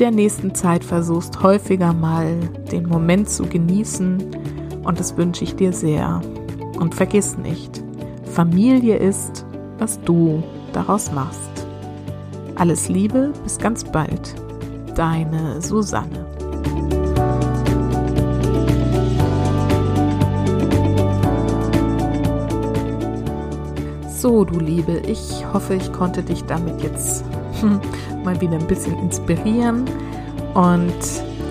der 0.01 0.11
nächsten 0.11 0.53
Zeit 0.53 0.83
versuchst, 0.83 1.45
häufiger 1.45 1.93
mal 1.93 2.41
den 2.73 2.89
Moment 2.89 3.29
zu 3.29 3.45
genießen. 3.45 4.21
Und 4.83 4.99
das 4.99 5.17
wünsche 5.17 5.45
ich 5.45 5.55
dir 5.55 5.73
sehr. 5.73 6.21
Und 6.81 6.93
vergiss 6.93 7.39
nicht, 7.39 7.85
Familie 8.25 8.97
ist, 8.97 9.47
was 9.79 10.01
du 10.01 10.43
daraus 10.73 11.13
machst. 11.13 11.69
Alles 12.57 12.89
Liebe, 12.89 13.33
bis 13.45 13.59
ganz 13.59 13.85
bald. 13.85 14.35
Deine 14.97 15.63
Susanne. 15.63 16.34
So, 24.25 24.43
du 24.43 24.59
Liebe, 24.59 25.03
ich 25.07 25.45
hoffe, 25.53 25.75
ich 25.75 25.93
konnte 25.93 26.23
dich 26.23 26.45
damit 26.45 26.83
jetzt 26.83 27.27
mal 28.25 28.41
wieder 28.41 28.55
ein 28.55 28.67
bisschen 28.67 28.99
inspirieren. 28.99 29.85
Und 30.55 30.95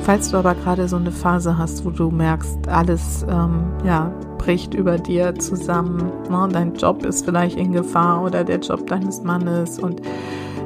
falls 0.01 0.31
du 0.31 0.37
aber 0.37 0.55
gerade 0.55 0.87
so 0.87 0.95
eine 0.95 1.11
Phase 1.11 1.55
hast, 1.55 1.85
wo 1.85 1.91
du 1.91 2.09
merkst, 2.09 2.67
alles 2.67 3.27
ähm, 3.29 3.65
ja, 3.85 4.11
bricht 4.39 4.73
über 4.73 4.97
dir 4.97 5.35
zusammen, 5.35 6.11
ne? 6.31 6.49
dein 6.51 6.73
Job 6.73 7.05
ist 7.05 7.25
vielleicht 7.25 7.57
in 7.57 7.73
Gefahr 7.73 8.23
oder 8.23 8.43
der 8.43 8.57
Job 8.57 8.87
deines 8.87 9.21
Mannes 9.21 9.77
und 9.77 10.01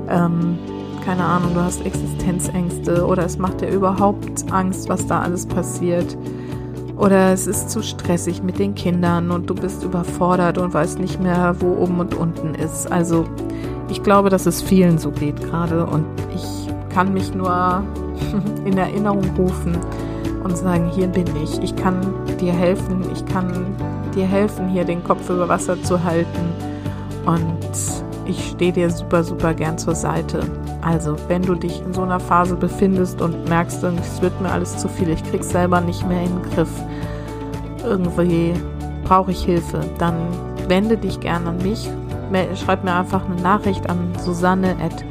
ähm, 0.08 0.58
keine 1.04 1.26
Ahnung, 1.26 1.56
du 1.56 1.60
hast 1.60 1.86
Existenzängste 1.86 3.06
oder 3.06 3.26
es 3.26 3.38
macht 3.38 3.60
dir 3.60 3.68
überhaupt 3.68 4.50
Angst, 4.50 4.88
was 4.88 5.08
da 5.08 5.24
alles 5.24 5.46
passiert. 5.46 6.18
Oder 6.98 7.32
es 7.32 7.46
ist 7.46 7.70
zu 7.70 7.84
stressig 7.84 8.42
mit 8.42 8.58
den 8.58 8.74
Kindern 8.74 9.30
und 9.30 9.50
du 9.50 9.54
bist 9.54 9.84
überfordert 9.84 10.58
und 10.58 10.74
weißt 10.74 11.00
nicht 11.00 11.22
mehr, 11.22 11.56
wo 11.60 11.84
oben 11.84 12.00
und 12.00 12.16
unten 12.16 12.56
ist. 12.56 12.92
Also 12.92 13.26
ich 13.90 14.02
glaube, 14.02 14.30
dass 14.30 14.46
es 14.48 14.62
vielen 14.62 14.98
so 14.98 15.12
geht 15.12 15.40
gerade 15.42 15.86
und 15.86 16.06
ich 16.34 16.68
kann 16.94 17.14
mich 17.14 17.34
nur 17.34 17.84
in 18.66 18.78
Erinnerung 18.78 19.24
rufen 19.38 19.78
und 20.44 20.58
sagen, 20.58 20.90
hier 20.90 21.08
bin 21.08 21.28
ich, 21.44 21.62
ich 21.62 21.76
kann 21.76 22.02
dir 22.40 22.54
helfen, 22.54 23.04
ich 23.14 23.26
kann 23.26 23.76
dir 24.16 24.26
helfen, 24.26 24.68
hier 24.70 24.84
den 24.84 25.04
Kopf 25.04 25.30
über 25.30 25.48
Wasser 25.48 25.82
zu 25.84 26.04
halten 26.04 26.50
und 27.26 27.58
ich 28.26 28.50
stehe 28.50 28.72
dir 28.72 28.90
super, 28.90 29.24
super 29.24 29.54
gern 29.54 29.78
zur 29.78 29.96
Seite. 29.96 30.40
Also, 30.88 31.16
wenn 31.28 31.42
du 31.42 31.56
dich 31.56 31.82
in 31.82 31.94
so 31.94 32.04
einer 32.04 32.22
Phase 32.22 32.56
befindest 32.56 33.22
und 33.22 33.50
merkst, 33.50 33.84
es 33.84 34.22
wird 34.22 34.40
mir 34.40 34.50
alles 34.50 34.78
zu 34.78 34.88
viel, 34.88 35.10
ich 35.10 35.22
krieg's 35.22 35.50
selber 35.50 35.82
nicht 35.82 36.08
mehr 36.08 36.24
in 36.24 36.30
den 36.30 36.42
Griff, 36.54 36.70
irgendwie 37.84 38.54
brauche 39.04 39.32
ich 39.32 39.44
Hilfe, 39.44 39.82
dann 39.98 40.16
wende 40.70 40.96
dich 40.96 41.20
gern 41.20 41.46
an 41.46 41.58
mich. 41.58 41.90
Schreib 42.56 42.86
mir 42.86 42.94
einfach 42.94 43.26
eine 43.26 43.36
Nachricht 43.42 43.90
an 43.90 44.14
susanne 44.18 44.78
at 44.82 45.04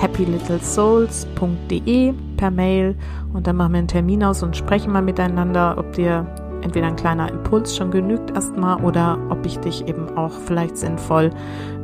happylittlesouls.de 0.00 2.14
per 2.36 2.52
Mail 2.52 2.94
und 3.32 3.48
dann 3.48 3.56
machen 3.56 3.72
wir 3.72 3.78
einen 3.78 3.88
Termin 3.88 4.22
aus 4.22 4.44
und 4.44 4.56
sprechen 4.56 4.92
mal 4.92 5.02
miteinander, 5.02 5.74
ob 5.78 5.94
dir 5.94 6.26
entweder 6.64 6.88
ein 6.88 6.96
kleiner 6.96 7.30
Impuls 7.30 7.76
schon 7.76 7.90
genügt 7.90 8.30
erstmal 8.34 8.82
oder 8.82 9.18
ob 9.28 9.46
ich 9.46 9.58
dich 9.58 9.86
eben 9.86 10.16
auch 10.16 10.32
vielleicht 10.46 10.76
sinnvoll 10.76 11.30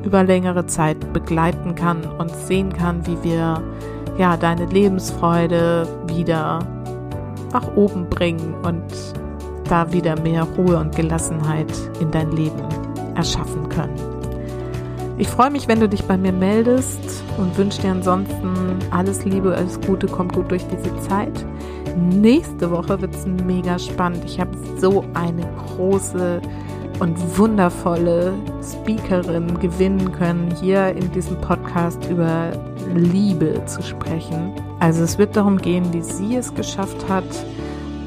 über 0.03 0.25
längere 0.25 0.66
Zeit 0.66 1.12
begleiten 1.12 1.75
kann 1.75 2.03
und 2.19 2.31
sehen 2.31 2.73
kann, 2.73 3.07
wie 3.07 3.23
wir 3.23 3.62
ja 4.19 4.37
deine 4.37 4.66
Lebensfreude 4.66 5.87
wieder 6.07 6.61
nach 7.53 7.77
oben 7.77 8.09
bringen 8.09 8.55
und 8.62 8.83
da 9.69 9.93
wieder 9.93 10.19
mehr 10.21 10.45
Ruhe 10.57 10.79
und 10.79 10.97
Gelassenheit 10.97 11.73
in 12.01 12.11
dein 12.11 12.33
Leben 12.33 12.62
erschaffen 13.14 13.69
können. 13.69 13.95
Ich 15.19 15.29
freue 15.29 15.51
mich, 15.51 15.69
wenn 15.69 15.81
du 15.81 15.88
dich 15.88 16.05
bei 16.05 16.16
mir 16.16 16.33
meldest 16.33 17.23
und 17.37 17.57
wünsche 17.59 17.83
dir 17.83 17.90
ansonsten 17.90 18.79
alles 18.90 19.27
Liebe, 19.27 19.55
alles 19.55 19.79
Gute, 19.83 20.07
kommt 20.07 20.33
gut 20.33 20.51
durch 20.51 20.64
diese 20.66 20.97
Zeit. 21.09 21.45
Nächste 21.96 22.70
Woche 22.70 23.00
wird 23.00 23.14
es 23.14 23.26
mega 23.26 23.79
spannend. 23.79 24.24
Ich 24.24 24.38
habe 24.38 24.50
so 24.79 25.05
eine 25.14 25.46
große 25.66 26.40
und 27.00 27.38
wundervolle 27.38 28.35
Speakerin 28.62 29.59
gewinnen 29.59 30.12
können, 30.12 30.55
hier 30.61 30.88
in 30.88 31.11
diesem 31.12 31.40
Podcast 31.40 31.98
über 32.11 32.53
Liebe 32.94 33.64
zu 33.66 33.83
sprechen. 33.83 34.53
Also 34.81 35.03
es 35.03 35.18
wird 35.18 35.35
darum 35.35 35.59
gehen, 35.59 35.92
wie 35.92 36.03
sie 36.03 36.37
es 36.37 36.55
geschafft 36.55 37.09
hat, 37.09 37.24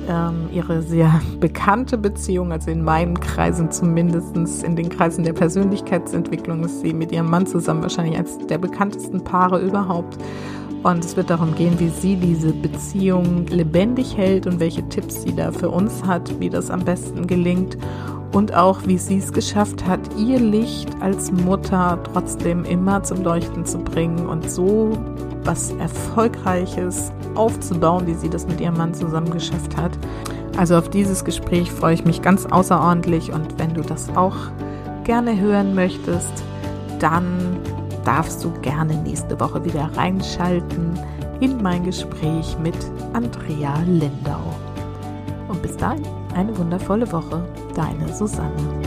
ähm, 0.08 0.50
ihre 0.52 0.82
sehr 0.82 1.22
bekannte 1.40 1.98
Beziehung, 1.98 2.52
also 2.52 2.72
in 2.72 2.84
meinen 2.84 3.20
Kreisen 3.20 3.72
zumindest, 3.72 4.36
in 4.64 4.76
den 4.76 4.90
Kreisen 4.90 5.24
der 5.24 5.34
Persönlichkeitsentwicklung 5.34 6.64
ist 6.64 6.82
sie 6.82 6.94
mit 6.94 7.12
ihrem 7.12 7.30
Mann 7.30 7.48
zusammen 7.48 7.82
wahrscheinlich 7.82 8.18
als 8.18 8.38
der 8.48 8.58
bekanntesten 8.58 9.24
Paare 9.24 9.60
überhaupt. 9.60 10.18
Und 10.84 11.06
es 11.06 11.16
wird 11.16 11.30
darum 11.30 11.56
gehen, 11.56 11.80
wie 11.80 11.90
sie 11.90 12.18
diese 12.18 12.52
Beziehung 12.52 13.48
lebendig 13.48 14.18
hält 14.18 14.46
und 14.48 14.60
welche 14.60 14.88
Tipps 14.90 15.24
sie 15.24 15.34
da 15.34 15.52
für 15.52 15.70
uns 15.70 16.04
hat, 16.04 16.40
wie 16.42 16.50
das 16.50 16.70
am 16.70 16.82
besten 16.82 17.26
gelingt 17.26 17.78
und 18.34 18.54
auch 18.54 18.82
wie 18.86 18.98
sie 18.98 19.18
es 19.18 19.32
geschafft 19.32 19.86
hat, 19.86 20.00
ihr 20.18 20.40
Licht 20.40 20.90
als 21.00 21.32
Mutter 21.32 22.00
trotzdem 22.12 22.66
immer 22.66 23.04
zum 23.04 23.24
Leuchten 23.24 23.66
zu 23.66 23.78
bringen 23.78 24.28
und 24.28 24.50
so 24.50 24.98
was 25.46 25.72
Erfolgreiches 25.74 27.12
aufzubauen, 27.36 28.08
wie 28.08 28.14
sie 28.14 28.30
das 28.30 28.48
mit 28.48 28.60
ihrem 28.60 28.76
Mann 28.76 28.94
zusammen 28.94 29.30
geschafft 29.30 29.78
hat. 29.78 29.92
Also 30.58 30.78
auf 30.78 30.90
dieses 30.90 31.24
Gespräch 31.24 31.72
freue 31.72 31.94
ich 31.94 32.06
mich 32.06 32.22
ganz 32.22 32.46
außerordentlich 32.46 33.32
und 33.32 33.60
wenn 33.60 33.74
du 33.74 33.82
das 33.82 34.10
auch 34.16 34.36
gerne 35.04 35.40
hören 35.40 35.76
möchtest, 35.76 36.44
dann 37.00 37.53
darfst 38.04 38.44
du 38.44 38.52
gerne 38.62 38.96
nächste 38.96 39.40
Woche 39.40 39.64
wieder 39.64 39.90
reinschalten 39.96 41.00
in 41.40 41.62
mein 41.62 41.84
Gespräch 41.84 42.58
mit 42.62 42.76
Andrea 43.14 43.78
Lindau. 43.86 44.54
Und 45.48 45.62
bis 45.62 45.76
dahin 45.78 46.06
eine 46.36 46.58
wundervolle 46.58 47.12
Woche. 47.12 47.44
Deine 47.76 48.14
Susanne. 48.14 48.83